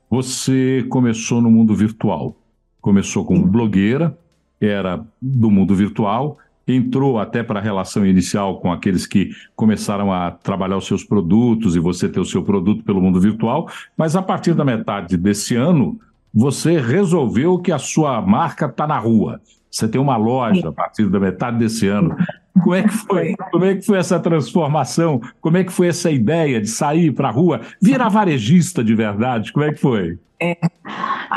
Você 0.10 0.86
começou 0.89 1.42
no 1.42 1.50
mundo 1.50 1.74
virtual 1.74 2.36
começou 2.84 3.24
como 3.24 3.48
blogueira, 3.48 4.16
era 4.60 5.02
do 5.22 5.50
mundo 5.50 5.74
virtual, 5.74 6.38
entrou 6.68 7.18
até 7.18 7.42
para 7.42 7.60
a 7.60 7.63
relação 7.63 8.06
inicial 8.06 8.60
com 8.60 8.74
aqueles 8.74 9.08
que 9.08 9.32
começaram 9.56 10.12
a 10.12 10.32
trabalhar 10.32 10.75
os 10.75 10.86
seus 10.86 11.02
produtos 11.02 11.78
e 11.78 11.80
você 11.80 12.10
ter 12.10 12.20
o 12.20 12.25
seu 12.25 12.44
produto 12.44 12.84
pelo 12.84 13.02
mundo 13.02 13.22
virtual, 13.22 13.70
mas 13.98 14.18
a 14.18 14.22
partir 14.22 14.54
da 14.54 14.66
metade 14.66 15.16
desse 15.16 15.56
ano, 15.56 15.98
você 16.34 16.78
resolveu 16.78 17.58
que 17.58 17.72
a 17.72 17.80
sua 17.80 18.22
marca 18.22 18.66
está 18.66 18.86
na 18.86 19.00
rua. 19.00 19.40
Você 19.72 19.88
tem 19.88 20.00
uma 20.00 20.18
loja 20.18 20.68
a 20.68 20.72
partir 20.74 21.08
da 21.10 21.20
metade 21.20 21.60
desse 21.60 21.88
ano. 21.88 22.16
Como 22.62 22.75
é 22.75 22.84
que 22.84 22.94
foi? 22.94 23.36
Como 23.50 23.66
é 23.66 23.75
que 23.75 23.82
foi 23.82 23.98
essa 23.98 24.20
transformação? 24.20 25.22
Como 25.40 25.58
é 25.58 25.63
que 25.63 25.72
foi 25.72 25.88
essa 25.88 26.12
ideia 26.12 26.60
de 26.60 26.68
sair 26.68 27.13
para 27.13 27.30
a 27.30 27.32
rua, 27.32 27.62
virar 27.82 28.10
varejista 28.10 28.84
de 28.84 28.94
verdade? 28.94 29.54
Como 29.54 29.66
é 29.66 29.72
que 29.72 29.80
foi? 29.80 30.20
É, 30.40 30.58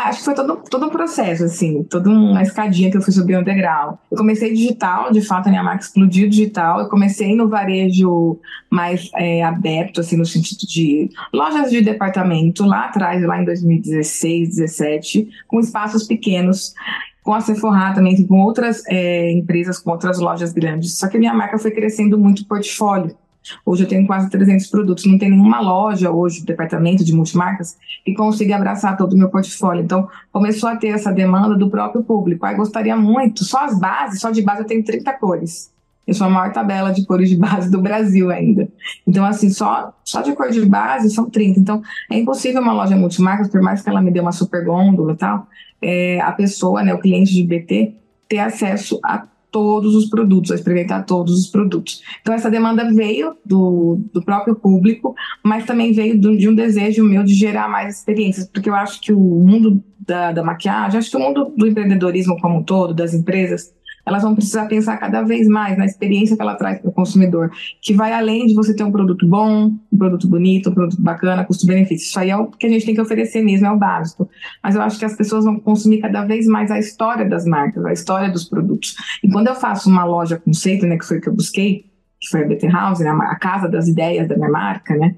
acho 0.05 0.19
que 0.19 0.25
foi 0.25 0.35
todo, 0.35 0.57
todo 0.71 0.87
um 0.87 0.91
processo, 0.91 1.45
assim, 1.45 1.83
toda 1.85 2.11
uma 2.11 2.43
escadinha 2.43 2.91
que 2.91 2.97
eu 2.97 3.03
fui 3.03 3.12
subir 3.12 3.38
um 3.38 3.43
degrau. 3.43 3.99
Eu 4.11 4.17
comecei 4.17 4.53
digital, 4.53 5.11
de 5.11 5.21
fato 5.21 5.47
a 5.47 5.50
minha 5.50 5.62
marca 5.62 5.85
explodiu 5.85 6.29
digital. 6.29 6.81
Eu 6.81 6.88
comecei 6.88 7.35
no 7.35 7.49
varejo 7.49 8.38
mais 8.71 9.11
é, 9.15 9.43
aberto, 9.43 10.00
assim, 10.00 10.17
no 10.17 10.26
sentido 10.26 10.67
de 10.67 11.11
lojas 11.33 11.71
de 11.71 11.81
departamento, 11.81 12.65
lá 12.65 12.85
atrás, 12.87 13.23
lá 13.23 13.41
em 13.41 13.45
2016, 13.45 14.57
2017, 14.57 15.29
com 15.47 15.61
espaços 15.61 16.05
pequenos 16.05 16.75
com 17.23 17.35
a 17.35 17.41
Sephora 17.41 17.93
também, 17.93 18.25
com 18.25 18.41
outras 18.41 18.85
é, 18.87 19.33
empresas, 19.33 19.81
com 19.81 19.91
outras 19.91 20.21
lojas 20.21 20.53
grandes. 20.53 20.97
Só 20.97 21.09
que 21.09 21.19
minha 21.19 21.35
marca 21.35 21.59
foi 21.59 21.73
crescendo 21.73 22.17
muito 22.17 22.43
o 22.43 22.47
portfólio. 22.47 23.17
Hoje 23.65 23.85
eu 23.85 23.88
tenho 23.88 24.07
quase 24.07 24.31
300 24.31 24.67
produtos. 24.69 25.05
Não 25.05 25.19
tem 25.19 25.31
nenhuma 25.31 25.61
loja 25.61 26.11
hoje, 26.11 26.45
departamento 26.45 27.05
de 27.05 27.12
multimarcas, 27.12 27.76
que 28.05 28.15
consiga 28.15 28.57
abraçar 28.57 28.97
todo 28.97 29.12
o 29.12 29.17
meu 29.17 29.29
portfólio. 29.29 29.85
Então, 29.85 30.09
começou 30.33 30.69
a 30.69 30.76
ter 30.76 30.88
essa 30.88 31.12
demanda 31.12 31.57
do 31.57 31.71
próprio 31.71 32.03
público. 32.03 32.45
Aí 32.47 32.55
gostaria 32.55 32.97
muito, 32.97 33.45
só 33.45 33.65
as 33.65 33.79
bases, 33.79 34.21
só 34.21 34.31
de 34.31 34.43
base 34.43 34.62
eu 34.62 34.67
tenho 34.67 34.85
30 34.85 35.12
cores. 35.15 35.75
Eu 36.07 36.15
sou 36.15 36.29
a 36.29 36.31
maior 36.31 36.53
tabela 36.53 36.93
de 36.93 37.05
cores 37.05 37.29
de 37.29 37.37
base 37.37 37.69
do 37.71 37.81
Brasil 37.81 38.31
ainda. 38.31 38.69
Então, 39.07 39.25
assim, 39.25 39.50
só, 39.50 39.93
só 40.05 40.23
de 40.23 40.33
cor 40.35 40.50
de 40.50 40.65
base 40.65 41.11
são 41.11 41.29
30. 41.29 41.59
Então, 41.59 41.83
é 42.11 42.17
impossível 42.17 42.62
uma 42.62 42.73
loja 42.73 42.95
multimarcas, 42.95 43.49
por 43.49 43.61
mais 43.61 43.83
que 43.83 43.91
ela 43.91 44.00
me 44.00 44.12
dê 44.12 44.21
uma 44.21 44.33
super 44.33 44.65
gôndola 44.65 45.12
e 45.12 45.17
tal, 45.17 45.49
é, 45.83 46.21
a 46.21 46.31
pessoa, 46.31 46.83
né, 46.83 46.95
o 46.95 47.00
cliente 47.00 47.35
de 47.35 47.43
BT, 47.43 47.95
ter 48.29 48.38
acesso 48.38 49.00
a 49.05 49.26
todos 49.56 49.94
os 49.94 50.04
produtos, 50.04 50.50
a 50.50 50.54
experimentar 50.54 51.06
todos 51.06 51.32
os 51.40 51.46
produtos. 51.46 52.02
Então, 52.20 52.34
essa 52.34 52.50
demanda 52.50 52.92
veio 52.92 53.34
do, 53.42 53.98
do 54.12 54.22
próprio 54.22 54.54
público, 54.54 55.14
mas 55.42 55.64
também 55.64 55.92
veio 55.92 56.20
do, 56.20 56.36
de 56.36 56.46
um 56.46 56.54
desejo 56.54 57.02
meu 57.02 57.25
de 57.25 57.32
gerar 57.32 57.66
mais 57.66 57.96
experiências, 57.96 58.46
porque 58.46 58.68
eu 58.68 58.75
acho 58.75 59.00
que 59.00 59.14
o 59.14 59.18
mundo 59.18 59.82
da, 59.98 60.30
da 60.30 60.44
maquiagem, 60.44 60.98
acho 60.98 61.10
que 61.10 61.16
o 61.16 61.20
mundo 61.20 61.54
do 61.56 61.66
empreendedorismo 61.66 62.38
como 62.38 62.58
um 62.58 62.62
todo, 62.62 62.92
das 62.92 63.14
empresas, 63.14 63.72
elas 64.06 64.22
vão 64.22 64.34
precisar 64.36 64.66
pensar 64.66 64.96
cada 64.98 65.22
vez 65.22 65.48
mais 65.48 65.76
na 65.76 65.84
experiência 65.84 66.36
que 66.36 66.42
ela 66.42 66.54
traz 66.54 66.78
para 66.78 66.88
o 66.88 66.92
consumidor, 66.92 67.50
que 67.82 67.92
vai 67.92 68.12
além 68.12 68.46
de 68.46 68.54
você 68.54 68.75
ter 68.75 68.84
um 68.84 68.92
produto 68.92 69.26
bom, 69.26 69.72
um 69.92 69.98
produto 69.98 70.28
bonito, 70.28 70.70
um 70.70 70.75
produto 70.75 71.02
bacana, 71.02 71.44
custo-benefício. 71.44 72.06
Isso 72.06 72.20
aí 72.20 72.30
é 72.30 72.36
o 72.36 72.46
que 72.46 72.66
a 72.66 72.68
gente 72.68 72.86
tem 72.86 72.94
que 72.94 73.00
oferecer 73.00 73.42
mesmo, 73.42 73.66
é 73.66 73.70
o 73.72 73.76
básico. 73.76 74.30
Mas 74.62 74.76
eu 74.76 74.82
acho 74.82 74.96
que 74.96 75.04
as 75.04 75.16
pessoas 75.16 75.44
vão 75.44 75.58
consumir 75.58 75.98
cada 75.98 76.25
vez 76.25 76.46
mais 76.46 76.70
a 76.70 76.78
história 76.78 77.28
das 77.28 77.44
marcas, 77.44 77.84
a 77.84 77.92
história 77.92 78.30
dos 78.30 78.44
produtos. 78.44 78.94
E 79.25 79.28
quando 79.28 79.48
eu 79.48 79.56
faço 79.56 79.90
uma 79.90 80.04
loja 80.04 80.38
conceito, 80.38 80.86
né, 80.86 80.96
que 80.96 81.04
foi 81.04 81.18
o 81.18 81.20
que 81.20 81.28
eu 81.28 81.34
busquei, 81.34 81.86
que 82.20 82.28
foi 82.30 82.44
a 82.44 82.46
Better 82.46 82.70
House, 82.70 83.00
né, 83.00 83.10
a 83.10 83.36
casa 83.36 83.68
das 83.68 83.88
ideias 83.88 84.28
da 84.28 84.36
minha 84.36 84.50
marca, 84.50 84.94
né, 84.94 85.16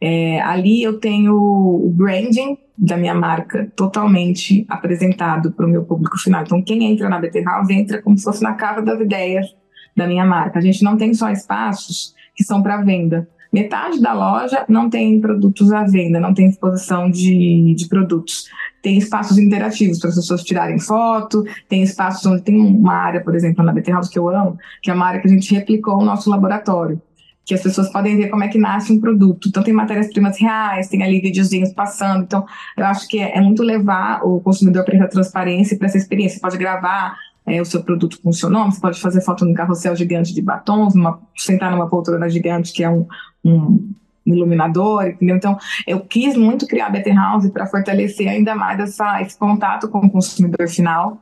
é, 0.00 0.40
ali 0.40 0.82
eu 0.82 0.98
tenho 0.98 1.34
o 1.34 1.92
branding 1.94 2.56
da 2.80 2.96
minha 2.96 3.14
marca 3.14 3.70
totalmente 3.76 4.64
apresentado 4.66 5.52
para 5.52 5.66
o 5.66 5.68
meu 5.68 5.84
público 5.84 6.18
final. 6.18 6.42
Então, 6.42 6.62
quem 6.62 6.82
entra 6.84 7.10
na 7.10 7.20
BT 7.20 7.42
House 7.42 7.68
entra 7.68 8.00
como 8.00 8.16
se 8.16 8.24
fosse 8.24 8.42
na 8.42 8.54
casa 8.54 8.80
das 8.80 8.98
ideias 8.98 9.46
da 9.94 10.06
minha 10.06 10.24
marca. 10.24 10.58
A 10.58 10.62
gente 10.62 10.82
não 10.82 10.96
tem 10.96 11.12
só 11.12 11.30
espaços 11.30 12.14
que 12.34 12.42
são 12.42 12.62
para 12.62 12.80
venda. 12.80 13.28
Metade 13.52 14.00
da 14.00 14.14
loja 14.14 14.64
não 14.66 14.88
tem 14.88 15.20
produtos 15.20 15.70
à 15.72 15.82
venda, 15.84 16.18
não 16.18 16.32
tem 16.32 16.48
exposição 16.48 17.10
de, 17.10 17.74
de 17.76 17.86
produtos. 17.86 18.44
Tem 18.80 18.96
espaços 18.96 19.36
interativos 19.36 19.98
para 19.98 20.08
as 20.08 20.16
pessoas 20.16 20.42
tirarem 20.42 20.78
foto, 20.78 21.44
tem 21.68 21.82
espaços 21.82 22.24
onde 22.24 22.42
tem 22.42 22.58
uma 22.58 22.94
área, 22.94 23.22
por 23.22 23.34
exemplo, 23.34 23.62
na 23.62 23.72
BT 23.72 23.90
House 23.90 24.08
que 24.08 24.18
eu 24.18 24.28
amo, 24.30 24.56
que 24.80 24.90
é 24.90 24.94
uma 24.94 25.06
área 25.06 25.20
que 25.20 25.28
a 25.28 25.30
gente 25.30 25.52
replicou 25.54 26.00
o 26.00 26.04
nosso 26.04 26.30
laboratório 26.30 27.02
que 27.50 27.54
as 27.54 27.62
pessoas 27.64 27.90
podem 27.90 28.16
ver 28.16 28.28
como 28.28 28.44
é 28.44 28.48
que 28.48 28.58
nasce 28.58 28.92
um 28.92 29.00
produto. 29.00 29.48
Então, 29.48 29.60
tem 29.60 29.74
matérias-primas 29.74 30.38
reais, 30.38 30.86
tem 30.86 31.02
ali 31.02 31.20
videozinhos 31.20 31.72
passando. 31.72 32.22
Então, 32.22 32.46
eu 32.76 32.86
acho 32.86 33.08
que 33.08 33.18
é, 33.18 33.38
é 33.38 33.40
muito 33.40 33.64
levar 33.64 34.24
o 34.24 34.40
consumidor 34.40 34.84
para 34.84 34.94
essa 34.94 35.08
transparência, 35.08 35.76
para 35.76 35.88
essa 35.88 35.98
experiência. 35.98 36.36
Você 36.36 36.40
pode 36.42 36.56
gravar 36.56 37.16
é, 37.44 37.60
o 37.60 37.64
seu 37.64 37.82
produto 37.82 38.20
com 38.22 38.30
o 38.30 38.32
seu 38.32 38.48
nome, 38.48 38.70
você 38.70 38.80
pode 38.80 39.00
fazer 39.00 39.20
foto 39.22 39.44
no 39.44 39.52
carrossel 39.52 39.96
gigante 39.96 40.32
de 40.32 40.40
batons, 40.40 40.94
sentar 41.36 41.72
numa 41.72 41.88
poltrona 41.88 42.30
gigante 42.30 42.72
que 42.72 42.84
é 42.84 42.88
um, 42.88 43.04
um 43.44 43.92
iluminador, 44.24 45.06
entendeu? 45.06 45.34
Então, 45.34 45.58
eu 45.88 45.98
quis 45.98 46.36
muito 46.36 46.68
criar 46.68 46.86
a 46.86 46.90
Better 46.90 47.16
House 47.16 47.50
para 47.50 47.66
fortalecer 47.66 48.28
ainda 48.28 48.54
mais 48.54 48.78
essa, 48.78 49.20
esse 49.22 49.36
contato 49.36 49.88
com 49.88 49.98
o 49.98 50.10
consumidor 50.10 50.68
final 50.68 51.18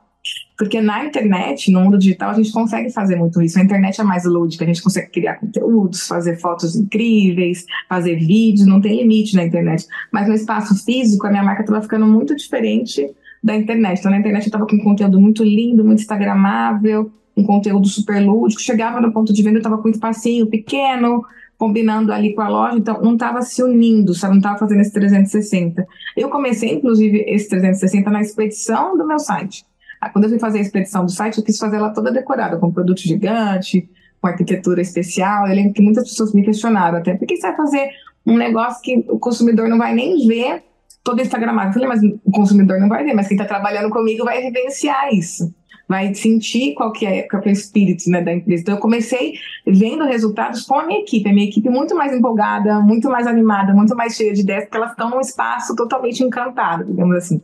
porque 0.57 0.81
na 0.81 1.05
internet, 1.05 1.71
no 1.71 1.81
mundo 1.81 1.97
digital, 1.97 2.31
a 2.31 2.35
gente 2.35 2.51
consegue 2.51 2.91
fazer 2.91 3.15
muito 3.15 3.41
isso. 3.41 3.59
A 3.59 3.63
internet 3.63 4.01
é 4.01 4.05
mais 4.05 4.25
lúdica, 4.25 4.65
a 4.65 4.67
gente 4.67 4.83
consegue 4.83 5.09
criar 5.11 5.37
conteúdos, 5.37 6.09
fazer 6.09 6.37
fotos 6.37 6.75
incríveis, 6.75 7.65
fazer 7.89 8.17
vídeos, 8.17 8.67
não 8.67 8.81
tem 8.81 9.01
limite 9.01 9.37
na 9.37 9.45
internet. 9.45 9.87
Mas 10.13 10.27
no 10.27 10.35
espaço 10.35 10.85
físico, 10.85 11.27
a 11.27 11.31
minha 11.31 11.45
marca 11.45 11.63
estava 11.63 11.81
ficando 11.81 12.07
muito 12.07 12.35
diferente 12.35 13.09
da 13.43 13.55
internet. 13.55 14.01
Então, 14.01 14.11
na 14.11 14.19
internet 14.19 14.43
eu 14.43 14.49
estava 14.49 14.67
com 14.67 14.75
um 14.75 14.83
conteúdo 14.83 15.21
muito 15.21 15.45
lindo, 15.45 15.85
muito 15.85 16.01
instagramável, 16.01 17.11
um 17.37 17.45
conteúdo 17.45 17.87
super 17.87 18.21
lúdico. 18.21 18.61
Chegava 18.61 19.01
no 19.01 19.13
ponto 19.13 19.33
de 19.33 19.43
venda, 19.43 19.59
eu 19.59 19.61
estava 19.61 19.79
com 19.79 19.87
um 19.87 19.93
espacinho 19.93 20.49
pequeno, 20.49 21.25
combinando 21.57 22.13
ali 22.13 22.35
com 22.35 22.41
a 22.41 22.49
loja, 22.49 22.79
então 22.79 23.01
não 23.01 23.15
estava 23.15 23.43
se 23.43 23.63
unindo, 23.63 24.13
sabe? 24.15 24.33
Não 24.33 24.39
estava 24.39 24.59
fazendo 24.59 24.81
esse 24.81 24.93
360. 24.93 25.87
Eu 26.17 26.29
comecei, 26.31 26.75
inclusive, 26.75 27.25
esse 27.29 27.49
360 27.49 28.11
na 28.11 28.21
expedição 28.21 28.97
do 28.97 29.07
meu 29.07 29.19
site. 29.21 29.68
Ah, 30.01 30.11
quando 30.11 30.25
eu 30.25 30.31
fui 30.31 30.39
fazer 30.39 30.59
a 30.59 30.63
expedição 30.63 31.05
do 31.05 31.11
site, 31.11 31.39
eu 31.39 31.45
quis 31.45 31.59
fazer 31.59 31.77
ela 31.77 31.91
toda 31.91 32.13
decorada, 32.13 32.57
com 32.57 32.73
produto 32.73 33.01
gigante, 33.01 33.89
com 34.21 34.29
arquitetura 34.29 34.81
especial. 34.81 35.47
Eu 35.47 35.55
lembro 35.55 35.73
que 35.73 35.83
muitas 35.83 36.09
pessoas 36.09 36.33
me 36.33 36.45
questionaram 36.45 36.99
até, 36.99 37.15
por 37.15 37.27
que 37.27 37.37
você 37.37 37.49
vai 37.49 37.57
fazer 37.57 37.91
um 38.27 38.37
negócio 38.37 38.83
que 38.83 39.05
o 39.09 39.19
consumidor 39.19 39.69
não 39.69 39.79
vai 39.79 39.95
nem 39.95 40.27
ver 40.27 40.63
todo 41.03 41.21
Instagramado? 41.21 41.71
Eu 41.71 41.73
falei, 41.75 41.89
mas 41.89 42.03
o 42.25 42.31
consumidor 42.31 42.79
não 42.79 42.89
vai 42.89 43.05
ver, 43.05 43.15
mas 43.15 43.29
quem 43.29 43.37
está 43.37 43.47
trabalhando 43.47 43.91
comigo 43.91 44.25
vai 44.25 44.41
vivenciar 44.43 45.13
isso 45.13 45.53
vai 45.89 46.15
sentir 46.15 46.75
qual 46.75 46.93
que 46.93 47.07
é, 47.07 47.23
qual 47.23 47.41
que 47.41 47.49
é 47.49 47.53
o 47.53 47.55
espírito 47.55 48.11
né, 48.11 48.21
da 48.21 48.33
empresa. 48.33 48.63
Então, 48.63 48.75
eu 48.75 48.81
comecei 48.81 49.35
vendo 49.67 50.05
resultados 50.05 50.63
com 50.65 50.79
a 50.79 50.87
minha 50.87 51.01
equipe, 51.01 51.29
a 51.29 51.33
minha 51.33 51.49
equipe 51.49 51.69
muito 51.71 51.97
mais 51.97 52.13
empolgada, 52.13 52.79
muito 52.81 53.09
mais 53.09 53.27
animada, 53.27 53.73
muito 53.73 53.97
mais 53.97 54.15
cheia 54.15 54.35
de 54.35 54.43
ideias, 54.43 54.65
porque 54.65 54.77
elas 54.77 54.91
estão 54.91 55.09
num 55.09 55.21
espaço 55.21 55.75
totalmente 55.75 56.23
encantado, 56.23 56.85
digamos 56.85 57.17
assim. 57.17 57.41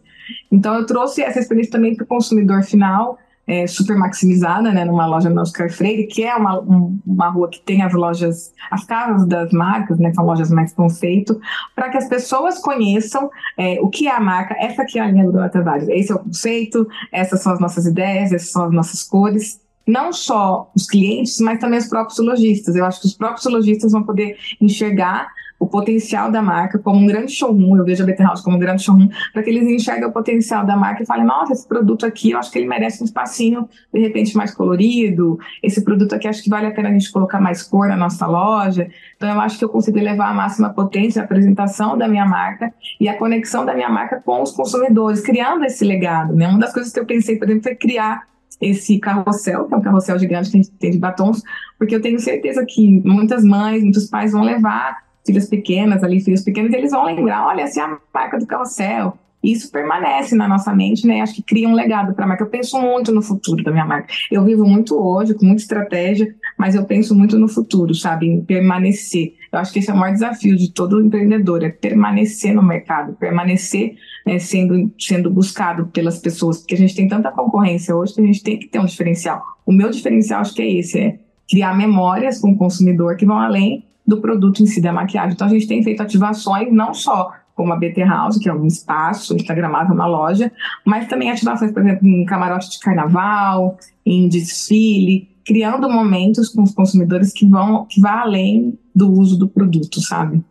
Então, 0.50 0.74
eu 0.74 0.86
trouxe 0.86 1.22
essa 1.22 1.38
experiência 1.38 1.72
também 1.72 1.94
para 1.94 2.04
o 2.04 2.06
consumidor 2.06 2.62
final, 2.62 3.18
é, 3.46 3.66
super 3.66 3.96
maximizada, 3.96 4.72
né, 4.72 4.84
numa 4.84 5.06
loja 5.06 5.28
no 5.28 5.40
Oscar 5.40 5.70
Freire, 5.70 6.06
que 6.06 6.24
é 6.24 6.34
uma, 6.34 6.60
um, 6.60 6.98
uma 7.06 7.28
rua 7.28 7.48
que 7.48 7.60
tem 7.60 7.82
as 7.82 7.92
lojas, 7.92 8.52
as 8.70 8.84
casas 8.84 9.26
das 9.26 9.52
marcas, 9.52 9.98
né, 9.98 10.12
são 10.14 10.24
lojas 10.24 10.50
mais 10.50 10.72
conceito, 10.72 11.38
para 11.74 11.90
que 11.90 11.98
as 11.98 12.08
pessoas 12.08 12.58
conheçam 12.58 13.30
é, 13.58 13.78
o 13.80 13.90
que 13.90 14.08
é 14.08 14.12
a 14.14 14.20
marca, 14.20 14.56
essa 14.58 14.82
aqui 14.82 14.98
é 14.98 15.02
a 15.02 15.06
linha 15.06 15.24
do 15.24 15.32
Bruna 15.32 15.50
Tavares, 15.50 15.88
esse 15.88 16.10
é 16.10 16.14
o 16.14 16.20
conceito, 16.20 16.88
essas 17.12 17.42
são 17.42 17.52
as 17.52 17.60
nossas 17.60 17.84
ideias, 17.86 18.32
essas 18.32 18.50
são 18.50 18.64
as 18.64 18.72
nossas 18.72 19.02
cores, 19.02 19.60
não 19.86 20.12
só 20.12 20.70
os 20.74 20.86
clientes, 20.86 21.38
mas 21.40 21.60
também 21.60 21.78
os 21.78 21.86
próprios 21.86 22.18
lojistas. 22.18 22.74
Eu 22.74 22.86
acho 22.86 23.02
que 23.02 23.06
os 23.06 23.14
próprios 23.14 23.44
lojistas 23.44 23.92
vão 23.92 24.02
poder 24.02 24.36
enxergar 24.58 25.28
o 25.58 25.66
potencial 25.66 26.30
da 26.30 26.42
marca 26.42 26.78
como 26.78 26.98
um 26.98 27.06
grande 27.06 27.32
showroom, 27.32 27.76
eu 27.76 27.84
vejo 27.84 28.02
a 28.02 28.06
BT 28.06 28.22
House 28.22 28.40
como 28.40 28.56
um 28.56 28.58
grande 28.58 28.82
showroom, 28.82 29.08
para 29.32 29.42
que 29.42 29.50
eles 29.50 29.66
enxerguem 29.68 30.06
o 30.06 30.12
potencial 30.12 30.64
da 30.64 30.76
marca 30.76 31.02
e 31.02 31.06
falem, 31.06 31.24
nossa, 31.24 31.52
esse 31.52 31.66
produto 31.66 32.04
aqui, 32.04 32.32
eu 32.32 32.38
acho 32.38 32.50
que 32.50 32.58
ele 32.58 32.68
merece 32.68 33.02
um 33.02 33.04
espacinho, 33.04 33.68
de 33.92 34.00
repente, 34.00 34.36
mais 34.36 34.54
colorido, 34.54 35.38
esse 35.62 35.82
produto 35.82 36.14
aqui, 36.14 36.28
acho 36.28 36.42
que 36.42 36.50
vale 36.50 36.66
a 36.66 36.70
pena 36.70 36.88
a 36.88 36.92
gente 36.92 37.10
colocar 37.10 37.40
mais 37.40 37.62
cor 37.62 37.88
na 37.88 37.96
nossa 37.96 38.26
loja. 38.26 38.88
Então, 39.16 39.28
eu 39.28 39.40
acho 39.40 39.58
que 39.58 39.64
eu 39.64 39.68
consegui 39.68 40.00
levar 40.00 40.28
a 40.28 40.34
máxima 40.34 40.70
potência 40.70 41.22
a 41.22 41.24
apresentação 41.24 41.96
da 41.96 42.08
minha 42.08 42.26
marca 42.26 42.72
e 43.00 43.08
a 43.08 43.16
conexão 43.16 43.64
da 43.64 43.74
minha 43.74 43.88
marca 43.88 44.20
com 44.24 44.42
os 44.42 44.52
consumidores, 44.52 45.20
criando 45.20 45.64
esse 45.64 45.84
legado. 45.84 46.34
Né? 46.34 46.48
Uma 46.48 46.58
das 46.58 46.72
coisas 46.72 46.92
que 46.92 47.00
eu 47.00 47.06
pensei, 47.06 47.36
por 47.36 47.46
exemplo, 47.46 47.62
foi 47.62 47.74
criar 47.74 48.22
esse 48.60 48.98
carrossel, 48.98 49.66
que 49.66 49.74
é 49.74 49.76
um 49.76 49.80
carrossel 49.80 50.18
gigante 50.18 50.50
que 50.50 50.56
a 50.56 50.62
gente 50.62 50.72
tem 50.72 50.90
de 50.90 50.98
batons, 50.98 51.42
porque 51.78 51.94
eu 51.94 52.00
tenho 52.00 52.18
certeza 52.18 52.64
que 52.66 53.00
muitas 53.04 53.44
mães, 53.44 53.82
muitos 53.82 54.06
pais 54.06 54.32
vão 54.32 54.42
levar 54.42 55.03
filhas 55.24 55.48
pequenas 55.48 56.02
ali, 56.02 56.20
filhos 56.20 56.42
pequenos, 56.42 56.72
eles 56.72 56.90
vão 56.90 57.04
lembrar, 57.04 57.46
olha, 57.46 57.62
essa 57.62 57.80
é 57.80 57.84
a 57.84 57.98
marca 58.12 58.38
do 58.38 58.46
carrossel. 58.46 59.18
Isso 59.42 59.70
permanece 59.70 60.34
na 60.34 60.48
nossa 60.48 60.74
mente, 60.74 61.06
né? 61.06 61.20
Acho 61.20 61.34
que 61.34 61.42
cria 61.42 61.68
um 61.68 61.74
legado 61.74 62.14
para 62.14 62.24
a 62.24 62.28
marca. 62.28 62.44
Eu 62.44 62.48
penso 62.48 62.80
muito 62.80 63.12
no 63.12 63.20
futuro 63.20 63.62
da 63.62 63.70
minha 63.70 63.84
marca. 63.84 64.08
Eu 64.32 64.42
vivo 64.42 64.64
muito 64.64 64.96
hoje, 64.96 65.34
com 65.34 65.44
muita 65.44 65.60
estratégia, 65.60 66.34
mas 66.56 66.74
eu 66.74 66.86
penso 66.86 67.14
muito 67.14 67.38
no 67.38 67.46
futuro, 67.46 67.94
sabe? 67.94 68.26
Em 68.26 68.42
permanecer. 68.42 69.34
Eu 69.52 69.58
acho 69.58 69.70
que 69.70 69.80
esse 69.80 69.90
é 69.90 69.92
o 69.92 69.98
maior 69.98 70.14
desafio 70.14 70.56
de 70.56 70.72
todo 70.72 71.04
empreendedor, 71.04 71.62
é 71.62 71.68
permanecer 71.68 72.54
no 72.54 72.62
mercado, 72.62 73.12
permanecer 73.16 73.96
né, 74.26 74.38
sendo, 74.38 74.90
sendo 74.98 75.30
buscado 75.30 75.86
pelas 75.88 76.18
pessoas, 76.18 76.60
porque 76.60 76.74
a 76.74 76.78
gente 76.78 76.96
tem 76.96 77.06
tanta 77.06 77.30
concorrência 77.30 77.94
hoje 77.94 78.14
que 78.14 78.22
a 78.22 78.26
gente 78.26 78.42
tem 78.42 78.58
que 78.58 78.66
ter 78.66 78.78
um 78.78 78.86
diferencial. 78.86 79.42
O 79.66 79.72
meu 79.72 79.90
diferencial 79.90 80.40
acho 80.40 80.54
que 80.54 80.62
é 80.62 80.72
esse, 80.72 80.98
é 80.98 81.18
criar 81.48 81.76
memórias 81.76 82.40
com 82.40 82.52
o 82.52 82.56
consumidor 82.56 83.16
que 83.16 83.26
vão 83.26 83.38
além 83.38 83.84
do 84.06 84.20
produto 84.20 84.62
em 84.62 84.66
si, 84.66 84.80
da 84.80 84.92
maquiagem. 84.92 85.32
Então, 85.32 85.46
a 85.46 85.50
gente 85.50 85.66
tem 85.66 85.82
feito 85.82 86.02
ativações 86.02 86.72
não 86.72 86.92
só 86.92 87.32
como 87.54 87.72
a 87.72 87.76
BT 87.76 88.02
House, 88.04 88.38
que 88.38 88.48
é 88.48 88.54
um 88.54 88.66
espaço 88.66 89.34
instagramável 89.34 89.94
na 89.94 90.06
loja, 90.06 90.50
mas 90.84 91.06
também 91.06 91.30
ativações, 91.30 91.72
por 91.72 91.82
exemplo, 91.82 92.06
em 92.06 92.24
camarote 92.24 92.70
de 92.70 92.80
carnaval, 92.80 93.78
em 94.04 94.28
desfile, 94.28 95.28
criando 95.44 95.88
momentos 95.88 96.48
com 96.48 96.62
os 96.62 96.72
consumidores 96.72 97.32
que 97.32 97.46
vão 97.48 97.86
que 97.88 98.00
vá 98.00 98.22
além 98.22 98.78
do 98.94 99.10
uso 99.10 99.38
do 99.38 99.48
produto, 99.48 100.00
sabe? 100.00 100.42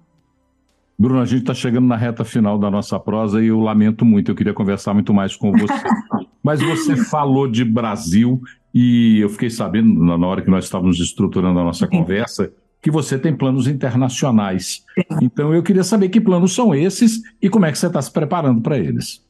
Bruno, 0.98 1.20
a 1.20 1.26
gente 1.26 1.42
está 1.42 1.54
chegando 1.54 1.88
na 1.88 1.98
reta 1.98 2.24
final 2.24 2.58
da 2.58 2.70
nossa 2.70 3.00
prosa 3.00 3.44
e 3.44 3.48
eu 3.48 3.60
lamento 3.60 4.06
muito, 4.06 4.32
eu 4.32 4.36
queria 4.36 4.54
conversar 4.54 4.94
muito 4.94 5.14
mais 5.14 5.36
com 5.36 5.52
você. 5.52 5.74
Mas 6.42 6.62
você 6.62 6.96
falou 6.96 7.50
de 7.50 7.66
Brasil 7.66 8.42
e 8.74 9.20
eu 9.20 9.30
fiquei 9.30 9.50
sabendo, 9.50 10.18
na 10.18 10.28
hora 10.28 10.42
que 10.42 10.50
nós 10.50 10.66
estávamos 10.66 11.00
estruturando 11.00 11.60
a 11.60 11.64
nossa 11.64 11.88
conversa, 11.88 12.52
que 12.84 12.92
você 12.92 13.18
tem 13.18 13.34
planos 13.34 13.66
internacionais. 13.66 14.84
Então 15.22 15.54
eu 15.54 15.64
queria 15.64 15.86
saber 15.86 16.10
que 16.10 16.20
planos 16.20 16.54
são 16.54 16.76
esses 16.76 17.22
e 17.42 17.50
como 17.50 17.66
é 17.66 17.72
que 17.72 17.78
você 17.80 17.88
está 17.88 18.02
se 18.02 18.12
preparando 18.12 18.62
para 18.62 18.78
eles. 18.78 19.24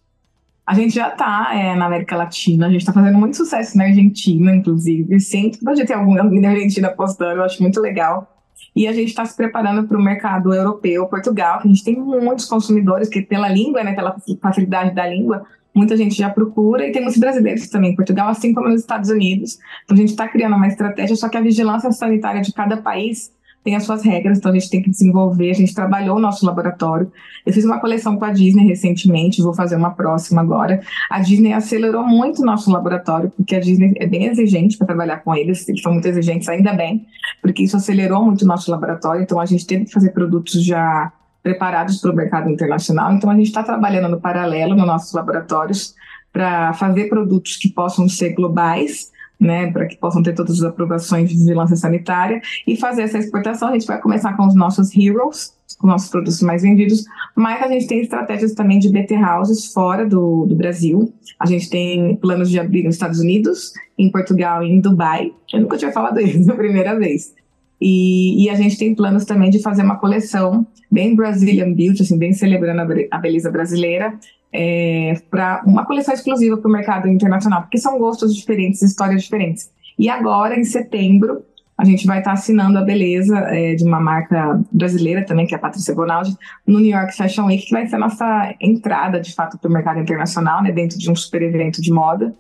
A 0.66 0.74
gente 0.74 0.96
já 0.96 1.10
está 1.10 1.52
é, 1.54 1.76
na 1.76 1.86
América 1.86 2.16
Latina, 2.16 2.66
a 2.66 2.70
gente 2.72 2.82
está 2.82 2.92
fazendo 2.92 3.18
muito 3.18 3.38
sucesso 3.38 3.78
na 3.78 3.84
Argentina, 3.84 4.56
inclusive. 4.56 5.20
Sempre 5.20 5.60
pode 5.60 5.86
ter 5.86 5.94
algum 5.94 6.16
na 6.16 6.50
Argentina 6.50 6.90
postando, 6.90 7.42
eu 7.42 7.44
acho 7.44 7.62
muito 7.62 7.80
legal. 7.80 8.28
E 8.76 8.88
a 8.88 8.92
gente 8.92 9.10
está 9.10 9.24
se 9.24 9.38
preparando 9.38 9.88
para 9.88 10.00
o 10.00 10.02
mercado 10.02 10.52
europeu, 10.52 11.06
Portugal, 11.06 11.60
que 11.60 11.68
a 11.68 11.72
gente 11.72 11.84
tem 11.84 11.96
muitos 11.96 12.46
consumidores 12.46 13.08
que 13.08 13.22
pela 13.22 13.50
língua, 13.50 13.84
né, 13.84 13.94
pela 13.94 14.16
facilidade 14.42 14.96
da 14.96 15.08
língua, 15.08 15.46
muita 15.76 15.96
gente 15.96 16.16
já 16.16 16.30
procura 16.30 16.88
e 16.88 16.92
tem 16.92 17.04
muitos 17.04 17.20
brasileiros 17.20 17.68
também 17.68 17.92
em 17.92 17.96
Portugal, 17.96 18.30
assim 18.30 18.52
como 18.52 18.68
nos 18.68 18.82
Estados 18.82 19.12
Unidos. 19.12 19.60
Então 19.84 19.96
a 19.96 20.00
gente 20.00 20.10
está 20.10 20.28
criando 20.28 20.56
uma 20.56 20.68
estratégia, 20.68 21.16
só 21.16 21.30
que 21.30 21.38
a 21.38 21.42
vigilância 21.42 21.92
sanitária 21.92 22.42
de 22.42 22.52
cada 22.52 22.78
país 22.78 23.32
tem 23.64 23.76
as 23.76 23.84
suas 23.84 24.04
regras, 24.04 24.38
então 24.38 24.52
a 24.52 24.54
gente 24.54 24.70
tem 24.70 24.82
que 24.82 24.90
desenvolver. 24.90 25.50
A 25.50 25.54
gente 25.54 25.74
trabalhou 25.74 26.18
o 26.18 26.20
nosso 26.20 26.46
laboratório. 26.46 27.12
Eu 27.46 27.54
fiz 27.54 27.64
uma 27.64 27.80
coleção 27.80 28.18
com 28.18 28.26
a 28.26 28.32
Disney 28.32 28.68
recentemente, 28.68 29.42
vou 29.42 29.54
fazer 29.54 29.76
uma 29.76 29.92
próxima 29.92 30.42
agora. 30.42 30.82
A 31.10 31.20
Disney 31.22 31.54
acelerou 31.54 32.04
muito 32.04 32.42
o 32.42 32.46
nosso 32.46 32.70
laboratório, 32.70 33.32
porque 33.32 33.56
a 33.56 33.60
Disney 33.60 33.94
é 33.98 34.06
bem 34.06 34.26
exigente 34.26 34.78
para 34.78 34.88
trabalhar 34.88 35.18
com 35.18 35.34
eles, 35.34 35.68
eles 35.70 35.82
são 35.82 35.94
muito 35.94 36.08
exigentes, 36.08 36.50
ainda 36.50 36.74
bem, 36.74 37.06
porque 37.42 37.64
isso 37.64 37.78
acelerou 37.78 38.24
muito 38.26 38.44
o 38.44 38.48
nosso 38.48 38.70
laboratório. 38.70 39.22
Então 39.22 39.40
a 39.40 39.46
gente 39.46 39.66
teve 39.66 39.86
que 39.86 39.92
fazer 39.92 40.12
produtos 40.12 40.64
já 40.64 41.12
preparados 41.42 42.00
para 42.00 42.12
o 42.12 42.16
mercado 42.16 42.50
internacional. 42.50 43.14
Então 43.14 43.30
a 43.30 43.36
gente 43.36 43.48
está 43.48 43.64
trabalhando 43.64 44.10
no 44.10 44.20
paralelo 44.20 44.76
nos 44.76 44.86
nossos 44.86 45.14
laboratórios 45.14 45.96
para 46.32 46.74
fazer 46.74 47.08
produtos 47.10 47.58
que 47.58 47.70
possam 47.70 48.10
ser 48.10 48.34
globais 48.34 49.13
né, 49.44 49.72
para 49.72 49.86
que 49.86 49.98
possam 49.98 50.24
ter 50.24 50.34
todas 50.34 50.60
as 50.60 50.64
aprovações 50.64 51.30
de 51.30 51.38
vigilância 51.38 51.76
sanitária 51.76 52.42
e 52.66 52.78
fazer 52.78 53.04
essa 53.04 53.18
exportação. 53.18 53.68
A 53.68 53.74
gente 53.74 53.86
vai 53.86 54.00
começar 54.00 54.34
com 54.34 54.48
os 54.48 54.56
nossos 54.56 54.96
heroes, 54.96 55.54
com 55.78 55.88
nossos 55.88 56.10
produtos 56.10 56.42
mais 56.42 56.62
vendidos, 56.62 57.04
mas 57.36 57.62
a 57.62 57.68
gente 57.68 57.88
tem 57.88 58.00
estratégias 58.00 58.54
também 58.54 58.80
de 58.80 58.90
BT 58.90 59.16
houses 59.16 59.74
fora 59.74 60.08
do, 60.08 60.46
do 60.46 60.56
Brasil. 60.56 61.14
A 61.40 61.46
gente 61.46 61.70
tem 61.70 62.16
planos 62.16 62.50
de 62.50 62.60
abrir 62.60 62.84
nos 62.84 62.96
Estados 62.96 63.20
Unidos, 63.20 63.74
em 63.98 64.10
Portugal 64.10 64.64
e 64.64 64.72
em 64.72 64.80
Dubai. 64.80 65.32
Eu 65.52 65.62
nunca 65.62 65.78
tinha 65.78 65.92
falado 65.92 66.20
isso 66.22 66.50
a 66.52 66.56
primeira 66.56 66.98
vez. 66.98 67.34
E, 67.82 68.46
e, 68.46 68.50
a 68.50 68.56
gente 68.56 68.78
tem 68.78 68.96
planos 68.96 69.26
também 69.26 69.50
de 69.50 69.62
fazer 69.62 69.84
uma 69.84 69.98
coleção 69.98 70.66
bem 70.90 71.14
Brazilian 71.14 71.74
Beauty, 71.74 72.04
assim, 72.04 72.18
bem 72.18 72.32
celebrando 72.32 72.82
a 73.12 73.18
beleza 73.18 73.52
brasileira, 73.52 74.18
é, 74.54 75.20
para 75.32 75.64
uma 75.66 75.86
coleção 75.86 76.14
exclusiva 76.14 76.58
para 76.58 76.70
o 76.70 76.72
mercado 76.72 77.08
internacional, 77.08 77.64
porque 77.64 77.80
são 77.80 77.98
gostos 77.98 78.36
diferentes, 78.36 78.82
histórias 78.82 79.24
diferentes. 79.24 79.72
E 79.98 80.10
agora, 80.10 80.60
em 80.60 80.64
setembro, 80.64 81.44
a 81.78 81.84
gente 81.84 82.06
vai 82.06 82.20
estar 82.20 82.32
tá 82.32 82.34
assinando 82.36 82.78
a 82.78 82.82
beleza 82.82 83.38
é, 83.50 83.74
de 83.74 83.84
uma 83.84 84.00
marca 84.00 84.62
brasileira 84.72 85.26
também, 85.26 85.48
que 85.48 85.56
é 85.56 85.58
a 85.58 85.62
Patrícia 85.62 85.96
Bonaldi, 85.96 86.38
no 86.68 86.80
New 86.80 86.96
York 86.96 87.16
Fashion 87.16 87.48
Week, 87.48 87.66
que 87.66 87.72
vai 87.72 87.88
ser 87.88 87.96
a 87.96 88.00
nossa 88.00 88.56
entrada, 88.62 89.20
de 89.20 89.34
fato, 89.34 89.58
para 89.58 89.70
o 89.70 89.74
mercado 89.74 90.00
internacional, 90.00 90.62
né, 90.62 90.72
dentro 90.72 90.98
de 90.98 91.10
um 91.10 91.16
super 91.16 91.42
evento 91.42 91.82
de 91.82 91.92
moda, 91.92 92.34